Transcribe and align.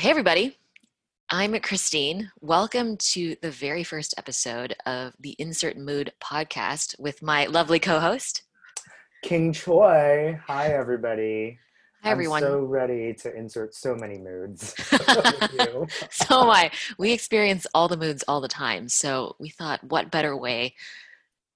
Hey, 0.00 0.10
everybody. 0.10 0.56
I'm 1.28 1.58
Christine. 1.58 2.30
Welcome 2.40 2.98
to 2.98 3.34
the 3.42 3.50
very 3.50 3.82
first 3.82 4.14
episode 4.16 4.76
of 4.86 5.12
the 5.18 5.34
Insert 5.40 5.76
Mood 5.76 6.12
podcast 6.22 6.96
with 7.00 7.20
my 7.20 7.46
lovely 7.46 7.80
co 7.80 7.98
host, 7.98 8.42
King 9.24 9.52
Choi. 9.52 10.38
Hi, 10.46 10.68
everybody. 10.68 11.58
Hi, 12.04 12.10
everyone. 12.10 12.44
I'm 12.44 12.48
so 12.48 12.60
ready 12.60 13.12
to 13.14 13.34
insert 13.34 13.74
so 13.74 13.96
many 13.96 14.18
moods. 14.18 14.72
so 16.12 16.42
am 16.42 16.50
I. 16.50 16.70
We 16.96 17.10
experience 17.10 17.66
all 17.74 17.88
the 17.88 17.96
moods 17.96 18.22
all 18.28 18.40
the 18.40 18.46
time. 18.46 18.88
So 18.88 19.34
we 19.40 19.48
thought, 19.48 19.82
what 19.82 20.12
better 20.12 20.36
way 20.36 20.76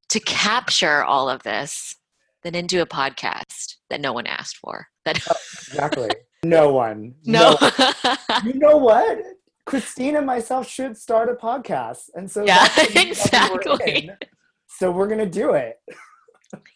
to 0.09 0.19
capture 0.19 1.05
all 1.05 1.31
of 1.31 1.45
this 1.45 1.95
than 2.43 2.57
into 2.57 2.83
a 2.83 2.87
podcast 2.87 3.77
that 3.89 4.01
no 4.01 4.13
one 4.13 4.27
asked 4.27 4.57
for? 4.57 4.89
That 5.05 5.25
oh, 5.31 5.37
exactly. 5.69 6.11
No 6.45 6.73
one. 6.73 7.15
No. 7.25 7.57
no 7.61 7.71
one. 7.71 8.45
you 8.47 8.55
know 8.55 8.77
what? 8.77 9.19
Christine 9.65 10.17
and 10.17 10.27
myself 10.27 10.69
should 10.69 10.97
start 10.97 11.29
a 11.29 11.35
podcast. 11.35 12.11
And 12.15 12.31
so 12.31 12.45
Yeah, 12.45 12.67
exactly. 12.97 14.11
We're 14.11 14.19
so 14.67 14.91
we're 14.91 15.09
gonna 15.09 15.27
do 15.27 15.55
it. 15.55 15.79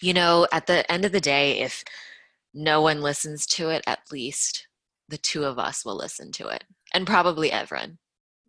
you 0.01 0.15
know, 0.15 0.47
at 0.52 0.66
the 0.66 0.91
end 0.91 1.05
of 1.05 1.12
the 1.12 1.20
day, 1.20 1.61
if 1.61 1.83
no 2.55 2.80
one 2.80 3.02
listens 3.02 3.47
to 3.47 3.70
it, 3.70 3.83
at 3.87 4.01
least 4.12 4.69
the 5.09 5.19
two 5.19 5.45
of 5.45 5.59
us 5.59 5.84
will 5.84 5.97
listen 5.97 6.30
to 6.33 6.48
it. 6.48 6.64
And 6.95 7.06
probably 7.06 7.51
Evren. 7.51 7.98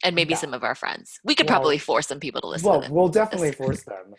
And 0.03 0.15
maybe 0.15 0.31
yeah. 0.31 0.37
some 0.37 0.53
of 0.53 0.63
our 0.63 0.75
friends. 0.75 1.19
We 1.23 1.33
could 1.33 1.49
well, 1.49 1.57
probably 1.57 1.79
force 1.79 2.07
some 2.07 2.19
people 2.19 2.41
to 2.41 2.47
listen 2.47 2.69
well, 2.69 2.81
to 2.83 2.93
we'll 2.93 3.09
definitely 3.09 3.51
force 3.51 3.83
them. 3.83 4.13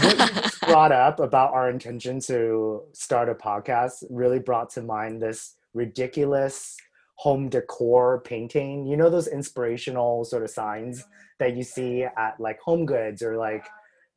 what 0.00 0.18
you 0.18 0.40
just 0.40 0.60
brought 0.66 0.92
up 0.92 1.20
about 1.20 1.52
our 1.52 1.68
intention 1.68 2.18
to 2.20 2.82
start 2.94 3.28
a 3.28 3.34
podcast 3.34 4.04
really 4.08 4.38
brought 4.38 4.70
to 4.70 4.82
mind 4.82 5.20
this 5.20 5.54
ridiculous 5.74 6.76
home 7.18 7.48
decor 7.48 8.20
painting. 8.20 8.86
You 8.86 8.96
know 8.96 9.10
those 9.10 9.26
inspirational 9.28 10.24
sort 10.24 10.42
of 10.42 10.50
signs 10.50 11.04
that 11.38 11.56
you 11.56 11.62
see 11.62 12.04
at 12.04 12.34
like 12.38 12.58
Home 12.60 12.86
Goods 12.86 13.22
or 13.22 13.36
like, 13.36 13.66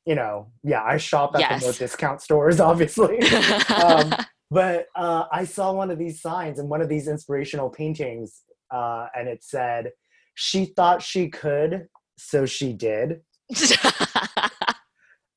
you 0.06 0.16
know, 0.16 0.52
yeah, 0.64 0.84
I 0.84 0.98
shop 0.98 1.32
at 1.36 1.42
yes. 1.42 1.62
the 1.62 1.68
more 1.68 1.74
discount 1.74 2.22
stores, 2.22 2.60
obviously. 2.72 3.22
um, 3.70 4.14
but 4.52 4.88
uh, 4.96 5.26
I 5.32 5.46
saw 5.46 5.72
one 5.74 5.92
of 5.92 5.98
these 5.98 6.22
signs 6.22 6.60
and 6.60 6.70
one 6.70 6.82
of 6.82 6.90
these 6.90 7.08
inspirational 7.08 7.70
paintings, 7.70 8.42
uh, 8.72 9.08
and 9.16 9.28
it 9.28 9.44
said, 9.44 9.92
"She 10.36 10.66
thought 10.66 11.02
she 11.02 11.30
could, 11.30 11.88
so 12.18 12.46
she 12.46 12.74
did." 12.74 13.22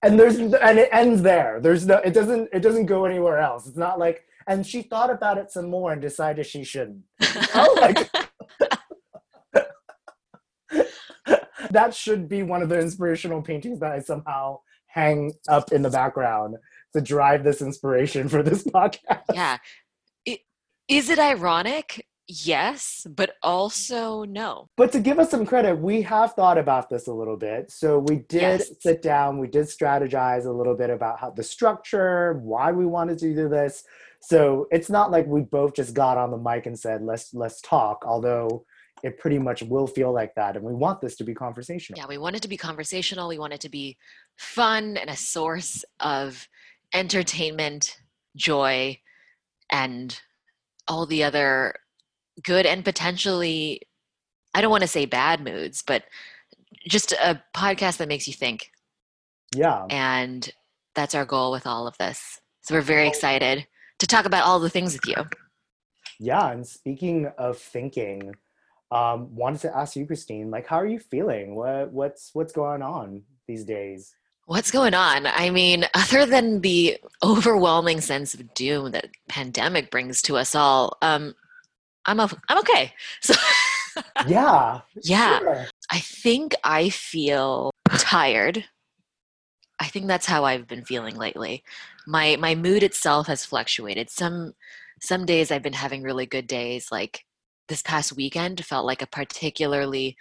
and 0.03 0.19
there's 0.19 0.37
and 0.37 0.79
it 0.79 0.89
ends 0.93 1.23
there. 1.23 1.61
There's 1.63 1.87
no. 1.87 1.97
It 1.97 2.13
doesn't. 2.15 2.49
It 2.53 2.61
doesn't 2.61 2.87
go 2.87 3.05
anywhere 3.05 3.39
else. 3.39 3.67
It's 3.67 3.77
not 3.77 3.99
like 3.99 4.25
and 4.47 4.67
she 4.67 4.83
thought 4.83 5.11
about 5.11 5.39
it 5.39 5.51
some 5.51 5.69
more 5.69 5.93
and 5.93 6.03
decided 6.03 6.47
she 6.47 6.65
shouldn't. 6.65 7.03
oh 7.55 7.77
my 7.81 8.09
that 11.75 11.95
should 11.95 12.29
be 12.29 12.43
one 12.43 12.63
of 12.63 12.69
the 12.71 12.79
inspirational 12.79 13.43
paintings 13.43 13.81
that 13.81 13.93
I 13.93 13.99
somehow 13.99 14.61
hang 14.87 15.33
up 15.49 15.73
in 15.73 15.83
the 15.83 15.91
background 15.91 16.57
to 16.95 17.01
drive 17.01 17.45
this 17.45 17.61
inspiration 17.61 18.29
for 18.29 18.43
this 18.43 18.65
podcast. 18.75 19.23
Yeah. 19.33 19.59
It, 20.25 20.41
is 20.89 21.11
it 21.11 21.19
ironic? 21.19 22.07
Yes, 22.27 23.07
but 23.11 23.33
also 23.43 24.25
no. 24.25 24.69
But 24.79 24.93
to 24.93 25.01
give 25.01 25.19
us 25.19 25.31
some 25.31 25.45
credit, 25.45 25.79
we 25.79 26.01
have 26.03 26.33
thought 26.33 26.57
about 26.57 26.89
this 26.89 27.07
a 27.07 27.13
little 27.13 27.37
bit. 27.37 27.71
So 27.71 27.99
we 27.99 28.17
did 28.17 28.41
yes. 28.41 28.71
sit 28.81 29.03
down, 29.03 29.39
we 29.39 29.47
did 29.47 29.67
strategize 29.67 30.47
a 30.47 30.51
little 30.51 30.75
bit 30.75 30.89
about 30.89 31.21
how 31.21 31.31
the 31.31 31.43
structure, 31.43 32.41
why 32.43 32.73
we 32.73 32.87
wanted 32.87 33.19
to 33.19 33.35
do 33.35 33.49
this 33.49 33.85
so 34.27 34.67
it's 34.71 34.91
not 34.91 35.11
like 35.11 35.27
we 35.27 35.43
both 35.43 35.75
just 35.75 35.95
got 35.95 36.19
on 36.19 36.31
the 36.31 36.37
mic 36.37 36.67
and 36.67 36.79
said 36.79 37.03
let's 37.03 37.33
let's 37.35 37.61
talk 37.61 38.05
although 38.07 38.65
it 39.03 39.19
pretty 39.19 39.39
much 39.39 39.63
will 39.63 39.87
feel 39.87 40.13
like 40.13 40.35
that 40.35 40.57
and 40.57 40.65
we 40.65 40.73
want 40.73 41.01
this 41.01 41.17
to 41.17 41.25
be 41.25 41.35
conversational. 41.35 41.99
Yeah 41.99 42.07
we 42.07 42.19
want 42.19 42.37
it 42.37 42.43
to 42.43 42.49
be 42.49 42.57
conversational. 42.57 43.29
We 43.29 43.39
want 43.39 43.53
it 43.53 43.61
to 43.63 43.69
be 43.69 43.97
fun 44.37 44.97
and 44.97 45.11
a 45.11 45.17
source 45.17 45.85
of 46.01 46.49
entertainment 46.93 47.99
joy 48.37 48.99
and 49.71 50.21
all 50.89 51.07
the 51.07 51.25
other 51.25 51.75
good 52.43 52.67
and 52.67 52.85
potentially 52.85 53.81
i 54.55 54.61
don't 54.61 54.71
want 54.71 54.83
to 54.83 54.89
say 54.89 55.07
bad 55.07 55.43
moods 55.43 55.83
but 55.83 56.05
just 56.87 57.13
a 57.13 57.43
podcast 57.55 57.99
that 57.99 58.09
makes 58.09 58.27
you 58.27 58.33
think. 58.33 58.71
Yeah. 59.55 59.85
And 59.91 60.49
that's 60.95 61.15
our 61.15 61.25
goal 61.25 61.53
with 61.53 61.67
all 61.67 61.87
of 61.87 61.97
this. 61.99 62.41
So 62.63 62.75
we're 62.75 62.83
very 62.83 63.09
excited 63.09 63.67
to 64.05 64.17
talk 64.17 64.27
about 64.27 64.45
all 64.45 64.61
the 64.61 64.71
things 64.71 64.93
with 64.93 65.07
you. 65.07 65.25
Yeah, 66.21 66.51
and 66.51 66.67
speaking 66.67 67.31
of 67.39 67.59
thinking, 67.59 68.35
um, 68.91 69.35
wanted 69.35 69.61
to 69.63 69.77
ask 69.77 69.97
you, 69.97 70.07
Christine, 70.07 70.51
like, 70.51 70.67
how 70.67 70.77
are 70.77 70.87
you 70.87 71.01
feeling? 71.01 71.55
What 71.55 71.93
what's 71.93 72.31
what's 72.33 72.53
going 72.53 72.83
on 72.83 73.23
these 73.49 73.65
days? 73.65 74.15
What's 74.47 74.71
going 74.71 74.95
on? 74.95 75.27
I 75.27 75.51
mean, 75.51 75.87
other 75.95 76.27
than 76.27 76.61
the 76.61 76.99
overwhelming 77.23 78.01
sense 78.01 78.35
of 78.35 78.55
doom 78.55 78.93
that 78.93 79.09
pandemic 79.29 79.91
brings 79.91 80.23
to 80.23 80.37
us 80.37 80.55
all, 80.55 80.97
um, 81.03 81.35
I'm 82.07 82.21
a, 82.21 82.31
I'm 82.49 82.59
okay. 82.59 82.93
So 83.23 83.35
yeah, 84.27 84.81
yeah. 85.03 85.39
Sure. 85.39 85.67
I 85.91 86.01
think 86.01 86.55
I 86.65 86.89
feel 86.89 87.71
tired. 87.91 88.65
I 89.81 89.87
think 89.87 90.07
that's 90.07 90.27
how 90.27 90.45
I've 90.45 90.69
been 90.69 90.85
feeling 90.85 91.17
lately. 91.17 91.65
My 92.07 92.37
my 92.37 92.55
mood 92.55 92.83
itself 92.83 93.27
has 93.27 93.45
fluctuated. 93.45 94.11
Some 94.11 94.55
some 95.01 95.27
days 95.27 95.51
i've 95.51 95.63
been 95.63 95.73
having 95.73 96.03
really 96.03 96.27
good 96.27 96.47
days 96.47 96.89
like 96.91 97.25
this 97.69 97.83
past 97.83 98.17
weekend 98.17 98.65
felt 98.65 98.87
like 98.87 99.03
a 99.03 99.07
particularly 99.07 100.17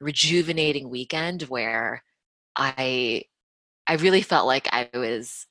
rejuvenating 0.00 0.88
weekend 0.88 1.42
where 1.42 2.02
i 2.56 3.22
i 3.88 3.94
really 3.94 4.22
felt 4.22 4.46
like 4.46 4.68
i 4.72 4.88
was 4.94 5.46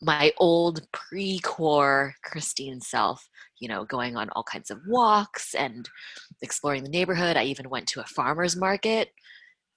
my 0.00 0.32
old 0.38 0.86
pre-core 0.92 2.14
christine 2.22 2.80
self 2.80 3.28
you 3.58 3.68
know 3.68 3.84
going 3.84 4.16
on 4.16 4.28
all 4.30 4.44
kinds 4.44 4.70
of 4.70 4.80
walks 4.86 5.54
and 5.54 5.88
exploring 6.42 6.84
the 6.84 6.88
neighborhood. 6.88 7.36
I 7.36 7.44
even 7.44 7.68
went 7.68 7.88
to 7.88 8.00
a 8.00 8.06
farmers 8.06 8.54
market 8.54 9.10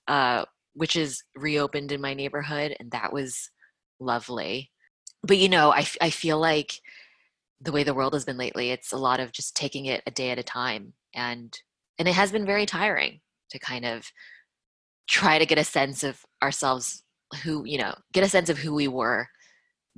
uh, 0.08 0.46
which 0.74 0.96
is 0.96 1.24
reopened 1.36 1.92
in 1.92 2.02
my 2.02 2.14
neighborhood 2.14 2.76
and 2.80 2.92
that 2.92 3.14
was 3.14 3.50
lovely. 4.00 4.72
But 5.24 5.38
you 5.38 5.50
know 5.50 5.72
I, 5.72 5.86
I 6.00 6.10
feel 6.10 6.40
like 6.40 6.74
the 7.60 7.72
way 7.72 7.84
the 7.84 7.94
world 7.94 8.14
has 8.14 8.26
been 8.26 8.38
lately 8.38 8.72
it's 8.72 8.92
a 8.92 8.98
lot 8.98 9.20
of 9.20 9.32
just 9.32 9.56
taking 9.56 9.86
it 9.86 10.02
a 10.08 10.12
day 10.12 10.32
at 10.32 10.40
a 10.40 10.44
time 10.44 10.94
and 11.14 11.56
and 12.00 12.08
it 12.08 12.16
has 12.16 12.32
been 12.32 12.46
very 12.46 12.66
tiring 12.66 13.20
to 13.52 13.60
kind 13.60 13.86
of 13.86 14.12
try 15.08 15.38
to 15.38 15.46
get 15.46 15.60
a 15.60 15.64
sense 15.64 16.04
of 16.04 16.26
ourselves 16.42 17.04
who 17.44 17.64
you 17.66 17.78
know 17.78 17.94
get 18.14 18.24
a 18.24 18.30
sense 18.30 18.50
of 18.50 18.58
who 18.58 18.74
we 18.74 18.88
were 18.88 19.28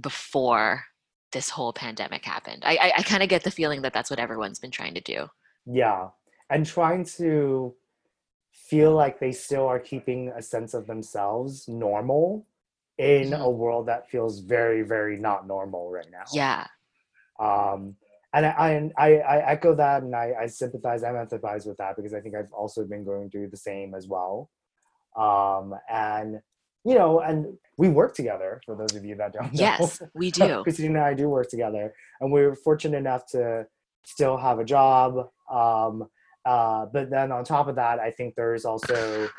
before 0.02 0.84
this 1.32 1.50
whole 1.50 1.74
pandemic 1.74 2.26
happened. 2.26 2.64
I 2.66 2.76
i, 2.76 2.94
I 2.98 3.04
kind 3.04 3.24
of 3.24 3.30
get 3.30 3.44
the 3.44 3.52
feeling 3.52 3.82
that 3.84 3.94
that's 3.94 4.10
what 4.10 4.20
everyone's 4.20 4.60
been 4.60 4.72
trying 4.72 4.96
to 4.96 5.02
do. 5.02 5.28
Yeah 5.66 6.10
and 6.54 6.66
trying 6.66 7.04
to 7.04 7.74
feel 8.54 8.94
like 8.94 9.20
they 9.20 9.32
still 9.32 9.68
are 9.68 9.80
keeping 9.80 10.32
a 10.36 10.42
sense 10.42 10.74
of 10.74 10.88
themselves 10.88 11.68
normal 11.68 12.46
in 12.98 13.32
mm-hmm. 13.32 13.42
a 13.42 13.50
world 13.50 13.88
that 13.88 14.10
feels 14.10 14.40
very 14.40 14.84
very 14.84 15.18
not 15.18 15.48
normal 15.48 15.92
right 15.92 16.12
now 16.12 16.24
yeah 16.32 16.68
um 17.40 17.96
and 18.34 18.48
I, 18.48 18.90
I, 18.98 19.10
I 19.18 19.52
echo 19.52 19.76
that 19.76 20.02
and 20.02 20.16
I, 20.16 20.34
I 20.42 20.48
sympathize, 20.48 21.04
I 21.04 21.12
empathize 21.12 21.68
with 21.68 21.78
that 21.78 21.96
because 21.96 22.16
I 22.16 22.20
think 22.20 22.36
I've 22.36 22.52
also 22.52 22.84
been 22.84 23.06
going 23.06 23.30
through 23.30 23.50
the 23.50 23.58
same 23.58 23.94
as 23.94 24.08
well. 24.08 24.50
Um, 25.16 25.76
and 25.90 26.42
you 26.84 26.96
know, 26.96 27.22
and 27.22 27.58
we 27.78 27.90
work 27.90 28.14
together 28.16 28.60
for 28.66 28.76
those 28.76 28.96
of 28.96 29.06
you 29.06 29.16
that 29.16 29.34
don't 29.34 29.44
know. 29.54 29.60
Yes, 29.60 30.02
we 30.14 30.32
do. 30.32 30.64
Christine 30.64 30.88
and 30.88 30.98
I 30.98 31.14
do 31.14 31.30
work 31.30 31.50
together, 31.50 31.94
and 32.20 32.32
we 32.32 32.42
are 32.42 32.56
fortunate 32.56 32.98
enough 32.98 33.28
to 33.28 33.68
still 34.04 34.36
have 34.36 34.60
a 34.60 34.66
job. 34.66 35.30
Um, 35.50 36.10
uh, 36.46 36.86
but 36.92 37.10
then 37.10 37.32
on 37.32 37.44
top 37.44 37.68
of 37.68 37.76
that, 37.76 38.00
I 38.00 38.12
think 38.12 38.36
there's 38.36 38.66
also 38.66 39.30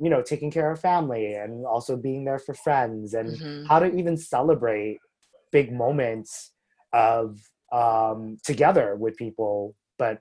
you 0.00 0.10
know 0.10 0.22
taking 0.22 0.50
care 0.50 0.70
of 0.70 0.80
family 0.80 1.34
and 1.34 1.64
also 1.64 1.96
being 1.96 2.24
there 2.24 2.38
for 2.38 2.54
friends 2.54 3.14
and 3.14 3.28
mm-hmm. 3.28 3.66
how 3.66 3.78
to 3.78 3.94
even 3.94 4.16
celebrate 4.16 4.98
big 5.52 5.72
moments 5.72 6.52
of 6.92 7.38
um, 7.72 8.38
together 8.44 8.96
with 8.96 9.16
people 9.16 9.74
but 9.98 10.18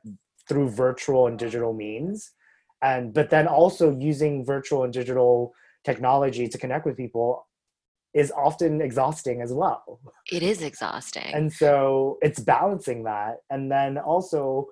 through 0.48 0.70
virtual 0.70 1.28
and 1.28 1.40
digital 1.40 1.74
means. 1.74 2.32
And 2.82 3.14
but 3.14 3.30
then 3.30 3.48
also 3.48 3.98
using 3.98 4.46
virtual 4.46 4.84
and 4.84 4.92
digital 4.92 5.54
technology 5.86 6.48
to 6.48 6.58
connect 6.58 6.86
with 6.86 6.98
people 6.98 7.48
is 8.14 8.32
often 8.32 8.82
exhausting 8.82 9.42
as 9.42 9.52
well. 9.52 10.00
It 10.32 10.44
is 10.44 10.62
exhausting. 10.62 11.34
And 11.34 11.52
so 11.52 12.20
it's 12.22 12.40
balancing 12.40 13.04
that. 13.06 13.38
And 13.50 13.72
then 13.72 13.98
also 13.98 14.68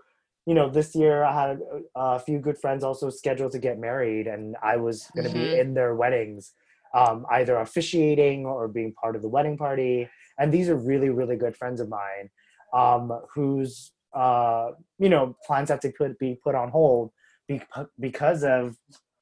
you 0.46 0.54
know, 0.54 0.70
this 0.70 0.96
year 0.96 1.24
I 1.24 1.50
had 1.50 1.60
a, 1.96 2.20
few 2.20 2.40
good 2.40 2.58
friends 2.58 2.84
also 2.84 3.10
scheduled 3.10 3.52
to 3.52 3.60
get 3.60 3.80
married, 3.80 4.28
and 4.28 4.56
I 4.62 4.78
was 4.78 5.10
going 5.16 5.28
to 5.28 5.34
mm-hmm. 5.34 5.52
be 5.52 5.60
in 5.60 5.74
their 5.74 5.96
weddings, 5.96 6.54
um, 6.96 7.26
either 7.30 7.58
officiating 7.58 8.46
or 8.46 8.68
being 8.68 8.94
part 8.94 9.16
of 9.16 9.22
the 9.22 9.30
wedding 9.30 9.58
party. 9.58 10.10
And 10.40 10.52
these 10.52 10.70
are 10.70 10.76
really, 10.76 11.10
really 11.10 11.36
good 11.36 11.56
friends 11.56 11.80
of 11.80 11.90
mine, 11.90 12.30
um, 12.74 13.12
whose 13.34 13.92
uh, 14.16 14.72
you 15.00 15.10
know 15.10 15.38
plans 15.46 15.70
have 15.70 15.80
to 15.82 15.92
put, 15.92 16.18
be 16.20 16.38
put 16.44 16.56
on 16.56 16.70
hold 16.70 17.12
be- 17.48 17.62
because 18.00 18.44
of 18.44 18.76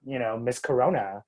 you 0.05 0.17
know 0.19 0.37
Miss 0.37 0.59
Corona 0.59 1.23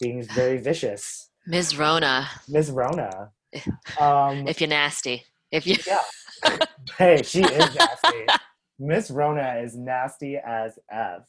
being 0.00 0.22
very 0.22 0.58
vicious. 0.58 1.30
Ms. 1.46 1.76
Rona, 1.76 2.28
Miss 2.48 2.70
Rona. 2.70 3.30
Um, 4.00 4.48
if 4.48 4.60
you're 4.60 4.66
nasty. 4.66 5.22
If 5.52 5.64
you 5.64 5.76
yeah. 5.86 6.58
hey, 6.98 7.22
she 7.22 7.44
is 7.44 7.74
nasty. 7.76 8.26
Miss 8.78 9.10
Rona 9.10 9.60
is 9.62 9.76
nasty 9.76 10.36
as 10.36 10.78
f. 10.90 11.22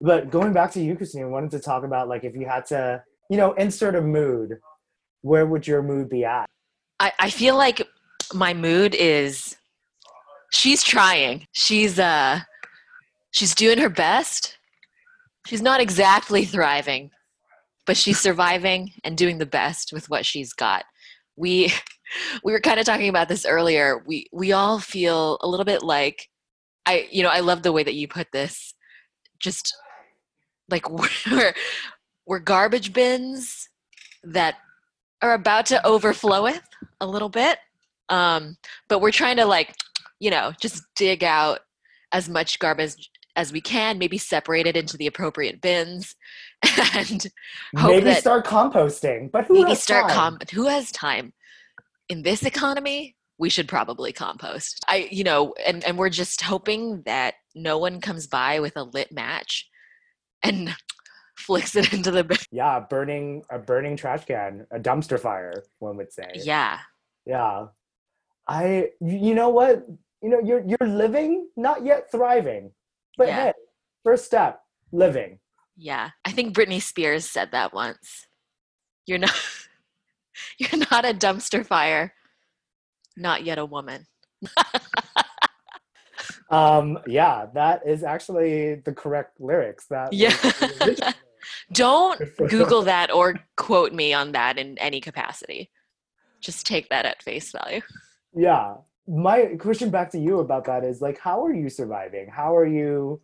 But 0.00 0.30
going 0.30 0.52
back 0.52 0.72
to 0.72 0.82
you, 0.82 0.96
Christine, 0.96 1.22
I 1.22 1.26
wanted 1.26 1.50
to 1.52 1.60
talk 1.60 1.84
about 1.84 2.08
like 2.08 2.24
if 2.24 2.34
you 2.34 2.46
had 2.46 2.66
to, 2.66 3.02
you 3.30 3.36
know, 3.36 3.52
insert 3.52 3.94
a 3.94 4.00
mood, 4.00 4.58
where 5.22 5.46
would 5.46 5.66
your 5.66 5.82
mood 5.82 6.08
be 6.08 6.24
at? 6.24 6.46
I, 7.00 7.12
I 7.18 7.30
feel 7.30 7.56
like 7.56 7.86
my 8.32 8.54
mood 8.54 8.94
is 8.94 9.56
she's 10.52 10.82
trying. 10.82 11.46
She's 11.52 11.98
uh 11.98 12.40
she's 13.30 13.54
doing 13.54 13.78
her 13.78 13.88
best. 13.88 14.58
She's 15.46 15.62
not 15.62 15.80
exactly 15.80 16.44
thriving, 16.44 17.10
but 17.86 17.96
she's 17.96 18.18
surviving 18.18 18.92
and 19.04 19.16
doing 19.16 19.38
the 19.38 19.46
best 19.46 19.92
with 19.92 20.08
what 20.08 20.26
she's 20.26 20.52
got. 20.52 20.84
We 21.36 21.72
we 22.44 22.52
were 22.52 22.60
kind 22.60 22.80
of 22.80 22.86
talking 22.86 23.08
about 23.08 23.28
this 23.28 23.46
earlier. 23.46 24.02
We 24.06 24.26
we 24.32 24.52
all 24.52 24.80
feel 24.80 25.38
a 25.40 25.48
little 25.48 25.64
bit 25.64 25.82
like 25.82 26.28
I 26.86 27.08
you 27.10 27.22
know, 27.22 27.30
I 27.30 27.40
love 27.40 27.62
the 27.62 27.72
way 27.72 27.82
that 27.82 27.94
you 27.94 28.08
put 28.08 28.32
this. 28.32 28.74
Just 29.38 29.74
like 30.68 30.88
we're 31.30 31.54
we're 32.26 32.38
garbage 32.38 32.92
bins 32.92 33.68
that 34.22 34.56
are 35.22 35.34
about 35.34 35.66
to 35.66 35.80
overfloweth 35.84 36.62
a 37.00 37.06
little 37.06 37.28
bit. 37.28 37.58
Um, 38.08 38.56
but 38.88 39.00
we're 39.00 39.10
trying 39.10 39.36
to 39.36 39.46
like, 39.46 39.74
you 40.20 40.30
know, 40.30 40.52
just 40.60 40.82
dig 40.94 41.24
out 41.24 41.60
as 42.12 42.28
much 42.28 42.58
garbage 42.58 43.10
as 43.36 43.52
we 43.52 43.60
can, 43.60 43.98
maybe 43.98 44.18
separate 44.18 44.66
it 44.66 44.76
into 44.76 44.96
the 44.96 45.06
appropriate 45.06 45.60
bins, 45.60 46.14
and 46.94 47.26
hope 47.76 47.90
maybe 47.90 48.14
start 48.14 48.46
composting. 48.46 49.30
But 49.30 49.46
who 49.46 49.62
maybe 49.62 49.74
start 49.74 50.08
time? 50.08 50.38
com. 50.38 50.38
Who 50.52 50.66
has 50.68 50.92
time 50.92 51.32
in 52.08 52.22
this 52.22 52.44
economy? 52.44 53.16
We 53.38 53.50
should 53.50 53.68
probably 53.68 54.12
compost. 54.12 54.84
I, 54.88 55.08
you 55.10 55.24
know, 55.24 55.54
and 55.66 55.82
and 55.84 55.98
we're 55.98 56.08
just 56.10 56.40
hoping 56.42 57.02
that 57.06 57.34
no 57.54 57.78
one 57.78 58.00
comes 58.00 58.26
by 58.26 58.60
with 58.60 58.76
a 58.76 58.84
lit 58.84 59.10
match 59.12 59.68
and 60.42 60.74
flicks 61.38 61.74
it 61.74 61.92
into 61.92 62.10
the 62.12 62.22
bin. 62.24 62.38
Yeah, 62.52 62.80
burning 62.80 63.42
a 63.50 63.58
burning 63.58 63.96
trash 63.96 64.24
can, 64.24 64.66
a 64.72 64.78
dumpster 64.78 65.18
fire, 65.18 65.64
one 65.80 65.96
would 65.96 66.12
say. 66.12 66.30
Yeah, 66.34 66.78
Yeah. 67.26 67.66
I 68.46 68.90
you 69.00 69.34
know 69.34 69.48
what? 69.48 69.84
You 70.22 70.28
know, 70.30 70.40
you're 70.40 70.64
you're 70.66 70.88
living, 70.88 71.48
not 71.56 71.84
yet 71.84 72.10
thriving. 72.10 72.70
But 73.16 73.28
Yeah. 73.28 73.44
hey, 73.46 73.52
first 74.04 74.24
step, 74.26 74.60
living. 74.92 75.38
yeah. 75.76 76.10
I 76.24 76.30
think 76.32 76.54
Britney 76.54 76.80
Spears 76.82 77.28
said 77.28 77.50
that 77.52 77.72
once. 77.74 78.26
You're 79.06 79.18
not. 79.18 79.32
You're 80.58 80.78
not 80.90 81.04
a 81.04 81.14
dumpster 81.14 81.64
fire. 81.64 82.12
Not 83.16 83.44
yet 83.44 83.58
a 83.58 83.64
woman. 83.64 84.06
Um, 86.50 86.98
yeah, 87.06 87.46
that 87.54 87.86
is 87.86 88.04
actually 88.04 88.76
the 88.76 88.92
correct 88.92 89.40
lyrics. 89.40 89.86
That 89.86 90.12
Yeah. 90.12 90.36
Don't. 91.72 92.20
Google 92.48 92.82
that 92.82 93.12
or 93.12 93.40
quote 93.56 93.92
me 93.92 94.12
on 94.12 94.32
that 94.32 94.58
in 94.58 94.78
any 94.78 95.00
capacity. 95.00 95.70
Just 96.40 96.66
take 96.66 96.88
that 96.90 97.06
at 97.06 97.22
face 97.22 97.52
value. 97.52 97.80
yeah. 98.34 98.74
My 99.06 99.56
question 99.58 99.90
back 99.90 100.10
to 100.12 100.18
you 100.18 100.38
about 100.38 100.64
that 100.64 100.82
is 100.82 101.02
like, 101.02 101.18
how 101.18 101.44
are 101.44 101.52
you 101.52 101.68
surviving? 101.68 102.28
How 102.28 102.56
are 102.56 102.66
you, 102.66 103.20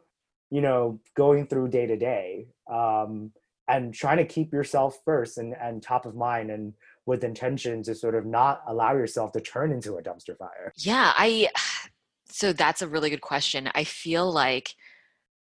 you 0.51 0.61
know, 0.61 1.01
going 1.15 1.47
through 1.47 1.69
day 1.69 1.87
to 1.87 1.97
day, 1.97 2.49
um, 2.71 3.33
and 3.67 3.95
trying 3.95 4.19
to 4.19 4.27
keep 4.27 4.53
yourself 4.53 4.99
first 5.07 5.39
and 5.39 5.55
and 5.59 5.83
top 5.83 6.05
of 6.05 6.15
mind 6.15 6.51
and 6.51 6.75
with 7.11 7.25
intention 7.25 7.83
to 7.83 7.95
sort 7.95 8.15
of 8.15 8.25
not 8.25 8.63
allow 8.69 8.93
yourself 8.93 9.33
to 9.33 9.41
turn 9.41 9.73
into 9.73 9.97
a 9.97 10.03
dumpster 10.03 10.39
fire. 10.39 10.73
Yeah, 10.77 11.13
I 11.15 11.49
so 12.31 12.53
that's 12.53 12.81
a 12.81 12.89
really 12.89 13.11
good 13.11 13.21
question. 13.21 13.69
I 13.75 13.85
feel 13.85 14.31
like 14.31 14.75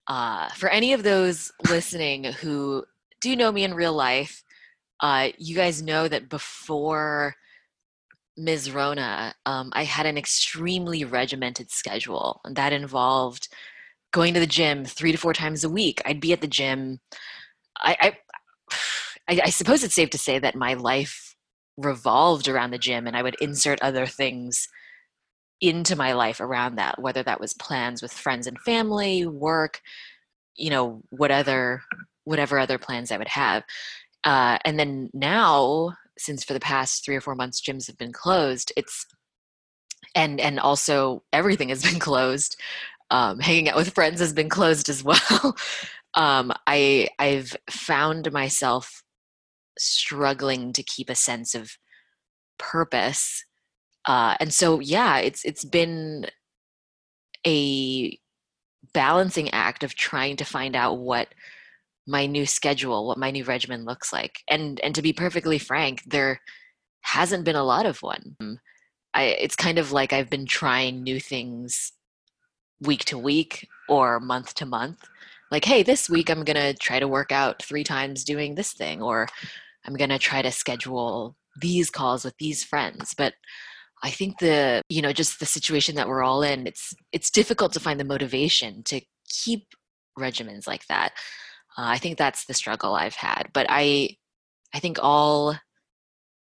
uh, 0.09 0.49
for 0.51 0.69
any 0.69 0.93
of 0.93 1.05
those 1.05 1.53
listening 1.71 2.25
who 2.25 2.85
do 3.21 3.35
know 3.37 3.53
me 3.53 3.65
in 3.65 3.73
real 3.73 3.95
life, 3.95 4.43
uh, 5.01 5.29
you 5.39 5.55
guys 5.55 5.81
know 5.81 6.09
that 6.09 6.29
before 6.29 7.37
Ms. 8.37 8.73
Rona, 8.73 9.35
um, 9.47 9.71
I 9.73 9.85
had 9.85 10.07
an 10.07 10.19
extremely 10.19 11.05
regimented 11.05 11.71
schedule, 11.71 12.41
and 12.45 12.57
that 12.57 12.73
involved 12.73 13.49
going 14.13 14.35
to 14.35 14.41
the 14.41 14.47
gym 14.47 14.85
three 14.85 15.13
to 15.13 15.19
four 15.19 15.33
times 15.33 15.63
a 15.63 15.71
week. 15.71 16.03
I'd 16.05 16.21
be 16.21 16.33
at 16.33 16.41
the 16.41 16.49
gym. 16.49 16.99
I, 17.79 17.97
I, 18.01 18.77
I, 19.29 19.41
I 19.45 19.51
suppose 19.51 19.85
it's 19.85 19.95
safe 19.95 20.11
to 20.11 20.19
say 20.19 20.39
that 20.41 20.57
my 20.57 20.75
life 20.75 21.34
revolved 21.77 22.49
around 22.49 22.71
the 22.71 22.79
gym, 22.79 23.07
and 23.07 23.17
I 23.17 23.23
would 23.23 23.37
insert 23.41 23.83
other 23.83 24.07
things 24.07 24.69
into 25.61 25.97
my 25.97 26.13
life 26.13 26.41
around 26.41 26.77
that, 26.77 27.01
whether 27.01 27.23
that 27.23 27.41
was 27.41 27.55
plans 27.55 28.03
with 28.03 28.13
friends 28.13 28.47
and 28.47 28.59
family, 28.61 29.27
work, 29.27 29.81
you 30.57 30.71
know, 30.71 31.03
what 31.11 31.31
other, 31.31 31.83
whatever 32.25 32.59
other 32.59 32.79
plans 32.79 33.11
I 33.11 33.19
would 33.19 33.29
have. 33.29 33.65
Uh, 34.25 34.59
and 34.65 34.79
then 34.79 35.11
now, 35.13 35.95
since 36.19 36.45
for 36.45 36.53
the 36.53 36.61
past 36.61 37.05
three 37.05 37.17
or 37.17 37.21
four 37.21 37.35
months 37.35 37.61
gyms 37.61 37.87
have 37.87 37.99
been 37.99 38.13
closed, 38.13 38.73
it's 38.77 39.07
and 40.15 40.41
and 40.41 40.61
also 40.61 41.23
everything 41.33 41.69
has 41.69 41.83
been 41.83 41.99
closed. 41.99 42.61
Um, 43.11 43.39
hanging 43.39 43.69
out 43.69 43.77
with 43.77 43.95
friends 43.95 44.21
has 44.21 44.33
been 44.33 44.49
closed 44.49 44.89
as 44.89 45.05
well. 45.05 45.57
um, 46.15 46.53
I 46.67 47.09
I've 47.19 47.57
found 47.71 48.33
myself 48.33 49.03
struggling 49.79 50.73
to 50.73 50.83
keep 50.83 51.11
a 51.11 51.15
sense 51.15 51.55
of 51.55 51.77
purpose 52.59 53.45
uh, 54.07 54.37
and 54.41 54.53
so 54.53 54.81
yeah 54.81 55.19
it's 55.19 55.45
it's 55.45 55.65
been 55.65 56.27
a 57.47 58.19
balancing 58.93 59.51
act 59.51 59.83
of 59.83 59.95
trying 59.95 60.37
to 60.37 60.45
find 60.45 60.77
out 60.77 60.99
what 60.99 61.29
my 62.07 62.27
new 62.27 62.45
schedule 62.47 63.07
what 63.07 63.19
my 63.19 63.31
new 63.31 63.45
regimen 63.45 63.85
looks 63.85 64.13
like 64.13 64.41
and 64.49 64.79
and 64.81 64.95
to 64.95 65.03
be 65.03 65.13
perfectly 65.13 65.59
frank 65.59 66.03
there 66.07 66.41
hasn't 67.05 67.45
been 67.45 67.57
a 67.57 67.65
lot 67.65 67.87
of 67.87 68.03
one. 68.03 68.37
Um, 68.41 68.59
i 69.15 69.25
it's 69.25 69.55
kind 69.57 69.79
of 69.79 69.93
like 69.93 70.13
i've 70.13 70.31
been 70.31 70.47
trying 70.47 71.03
new 71.03 71.21
things 71.21 71.93
week 72.81 73.05
to 73.05 73.17
week 73.17 73.69
or 73.89 74.19
month 74.19 74.55
to 74.55 74.67
month. 74.67 75.05
Like 75.51 75.65
hey 75.65 75.83
this 75.83 76.11
week 76.11 76.31
i'm 76.31 76.45
going 76.45 76.57
to 76.57 76.75
try 76.75 76.99
to 76.99 77.07
work 77.07 77.31
out 77.31 77.63
3 77.63 77.85
times 77.85 78.25
doing 78.25 78.55
this 78.55 78.73
thing 78.73 79.01
or 79.03 79.29
i'm 79.87 79.95
going 79.95 80.11
to 80.11 80.19
try 80.19 80.43
to 80.43 80.51
schedule 80.51 81.37
these 81.61 81.91
calls 81.91 82.25
with 82.25 82.37
these 82.39 82.65
friends 82.65 83.15
but 83.17 83.35
I 84.03 84.11
think 84.11 84.39
the 84.39 84.83
you 84.91 85.01
know 85.01 85.15
just 85.15 85.41
the 85.41 85.47
situation 85.47 85.95
that 85.95 86.07
we're 86.09 86.23
all 86.23 86.43
in 86.43 86.67
it's 86.67 86.95
it's 87.11 87.31
difficult 87.31 87.73
to 87.73 87.81
find 87.81 87.99
the 87.99 88.05
motivation 88.05 88.83
to 88.85 89.01
keep 89.27 89.69
regimens 90.19 90.67
like 90.67 90.87
that. 90.87 91.13
Uh, 91.77 91.89
I 91.89 91.99
think 91.99 92.19
that's 92.19 92.45
the 92.45 92.55
struggle 92.55 92.95
I've 92.95 93.15
had, 93.15 93.49
but 93.55 93.67
I 93.69 94.17
I 94.75 94.79
think 94.79 94.99
all 95.01 95.57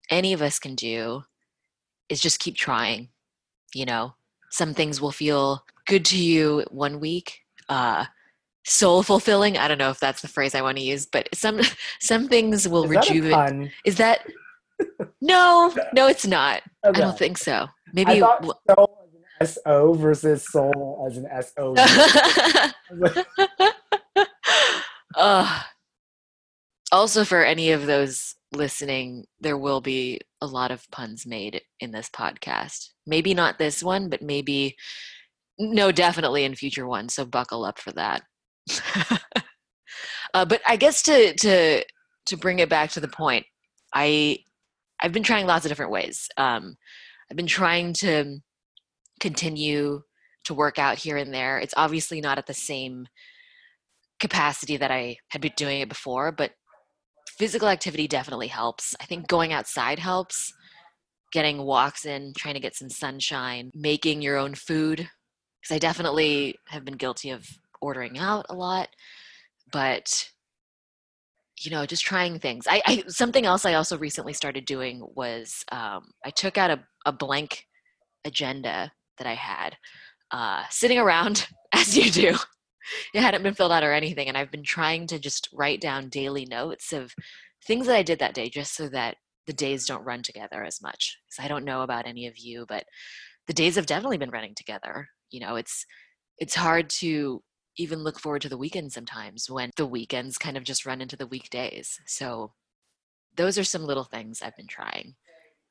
any 0.10 0.32
of 0.32 0.42
us 0.42 0.58
can 0.58 0.76
do 0.76 1.24
is 2.08 2.22
just 2.22 2.40
keep 2.40 2.56
trying. 2.56 3.10
You 3.74 3.86
know, 3.86 4.14
some 4.50 4.74
things 4.74 5.02
will 5.02 5.12
feel 5.12 5.66
good 5.86 6.06
to 6.06 6.18
you 6.18 6.64
one 6.72 7.00
week, 7.02 7.42
uh, 7.68 8.06
soul 8.70 9.04
fulfilling. 9.04 9.58
I 9.58 9.68
don't 9.68 9.78
know 9.78 9.90
if 9.90 10.00
that's 10.00 10.22
the 10.22 10.28
phrase 10.28 10.56
I 10.56 10.62
want 10.62 10.78
to 10.78 10.84
use, 10.84 11.06
but 11.06 11.30
some 11.34 11.62
some 12.00 12.28
things 12.28 12.68
will 12.68 12.86
Is 12.86 12.92
that 12.92 13.10
a 13.10 13.14
rejuvenate. 13.14 13.72
Is 13.86 13.96
that 13.98 14.26
no? 15.22 15.74
No, 15.94 16.08
it's 16.08 16.26
not. 16.26 16.62
I 16.84 16.92
don't 16.92 17.18
think 17.18 17.38
so. 17.38 17.54
I 17.54 17.68
Maybe. 17.94 18.20
thought 18.20 18.42
w- 18.42 18.54
soul 18.70 18.98
as 19.04 19.14
an 19.14 19.24
S 19.42 19.58
O 19.66 19.94
versus 19.94 20.46
soul 20.50 21.06
as 21.10 21.18
an 21.18 21.26
S 21.32 21.54
O. 21.58 21.76
Ugh. 25.16 25.64
also, 26.92 27.26
for 27.26 27.44
any 27.44 27.72
of 27.72 27.88
those 27.88 28.36
listening, 28.54 29.26
there 29.40 29.58
will 29.58 29.82
be 29.82 30.20
a 30.42 30.46
lot 30.46 30.72
of 30.72 30.90
puns 30.92 31.26
made 31.26 31.62
in 31.80 31.92
this 31.92 32.10
podcast. 32.10 32.90
Maybe 33.06 33.34
not 33.34 33.58
this 33.58 33.84
one, 33.84 34.10
but 34.10 34.22
maybe, 34.22 34.76
no, 35.58 35.92
definitely 35.92 36.44
in 36.46 36.56
future 36.56 36.88
ones. 36.88 37.14
So 37.16 37.26
buckle 37.26 37.66
up 37.66 37.80
for 37.80 37.92
that. 37.94 38.22
uh, 40.34 40.46
but 40.46 40.62
I 40.68 40.76
guess 40.76 41.02
to 41.04 41.34
to 41.36 41.84
to 42.28 42.38
bring 42.38 42.60
it 42.60 42.70
back 42.70 42.92
to 42.92 43.00
the 43.00 43.08
point, 43.08 43.46
I 43.94 44.40
I've 45.02 45.14
been 45.14 45.24
trying 45.24 45.48
lots 45.48 45.66
of 45.66 45.70
different 45.70 45.92
ways. 45.92 46.28
Um, 46.38 46.76
I've 47.30 47.38
been 47.38 47.48
trying 47.48 47.94
to 47.94 48.40
continue 49.20 50.02
to 50.46 50.54
work 50.54 50.80
out 50.80 50.98
here 50.98 51.18
and 51.18 51.34
there. 51.34 51.60
It's 51.60 51.74
obviously 51.78 52.22
not 52.22 52.38
at 52.38 52.48
the 52.48 52.54
same 52.54 53.08
capacity 54.20 54.78
that 54.78 54.92
I 54.92 55.18
had 55.30 55.42
been 55.42 55.54
doing 55.56 55.82
it 55.82 55.90
before, 55.90 56.32
but 56.32 56.52
physical 57.38 57.70
activity 57.70 58.08
definitely 58.08 58.48
helps. 58.48 58.96
I 59.00 59.06
think 59.06 59.28
going 59.28 59.54
outside 59.54 60.00
helps. 60.00 60.54
Getting 61.32 61.62
walks 61.62 62.06
in, 62.06 62.34
trying 62.36 62.56
to 62.56 62.60
get 62.60 62.76
some 62.76 62.90
sunshine, 62.90 63.70
making 63.76 64.22
your 64.22 64.38
own 64.38 64.56
food. 64.56 65.08
Because 65.62 65.76
I 65.76 65.78
definitely 65.78 66.56
have 66.70 66.84
been 66.84 66.96
guilty 66.96 67.30
of 67.30 67.48
ordering 67.82 68.20
out 68.20 68.46
a 68.50 68.56
lot, 68.56 68.90
but 69.72 70.30
you 71.60 71.72
know, 71.72 71.86
just 71.86 72.06
trying 72.06 72.40
things. 72.40 72.66
I, 72.70 72.82
I 72.86 73.04
something 73.08 73.46
else 73.46 73.66
I 73.66 73.74
also 73.74 73.98
recently 73.98 74.34
started 74.34 74.66
doing 74.66 75.06
was 75.16 75.66
um, 75.72 76.12
I 76.26 76.30
took 76.30 76.58
out 76.58 76.72
a, 76.72 76.80
a 77.06 77.12
blank 77.12 77.66
agenda 78.26 78.92
that 79.18 79.28
I 79.28 79.36
had 79.36 79.76
uh, 80.32 80.64
sitting 80.70 80.98
around 80.98 81.48
as 81.74 81.98
you 81.98 82.10
do. 82.12 82.38
It 83.14 83.22
hadn't 83.22 83.44
been 83.44 83.54
filled 83.54 83.72
out 83.72 83.84
or 83.84 83.94
anything, 83.94 84.30
and 84.30 84.38
I've 84.38 84.52
been 84.52 84.64
trying 84.64 85.06
to 85.08 85.20
just 85.20 85.50
write 85.54 85.82
down 85.82 86.10
daily 86.10 86.46
notes 86.46 86.94
of 86.94 87.14
things 87.68 87.86
that 87.88 87.96
I 87.96 88.04
did 88.04 88.20
that 88.20 88.34
day, 88.34 88.50
just 88.50 88.76
so 88.76 88.88
that 88.90 89.18
the 89.46 89.54
days 89.54 89.86
don't 89.86 90.06
run 90.06 90.24
together 90.24 90.64
as 90.64 90.82
much. 90.82 91.18
Because 91.28 91.44
I 91.44 91.48
don't 91.48 91.66
know 91.66 91.82
about 91.82 92.08
any 92.08 92.26
of 92.26 92.38
you, 92.38 92.66
but 92.68 92.86
the 93.48 93.54
days 93.54 93.76
have 93.76 93.86
definitely 93.86 94.18
been 94.18 94.32
running 94.32 94.56
together. 94.56 95.08
You 95.30 95.42
know, 95.42 95.56
it's 95.56 95.86
it's 96.40 96.56
hard 96.56 96.90
to 97.02 97.44
even 97.80 98.00
look 98.00 98.20
forward 98.20 98.42
to 98.42 98.50
the 98.50 98.58
weekend 98.58 98.92
sometimes 98.92 99.50
when 99.50 99.72
the 99.78 99.86
weekends 99.86 100.38
kind 100.38 100.58
of 100.58 100.64
just 100.64 100.86
run 100.86 101.02
into 101.02 101.16
the 101.16 101.28
weekdays. 101.28 102.00
So 102.06 102.52
those 103.38 103.58
are 103.58 103.64
some 103.64 103.86
little 103.86 104.04
things 104.04 104.42
I've 104.42 104.58
been 104.58 104.68
trying. 104.68 105.16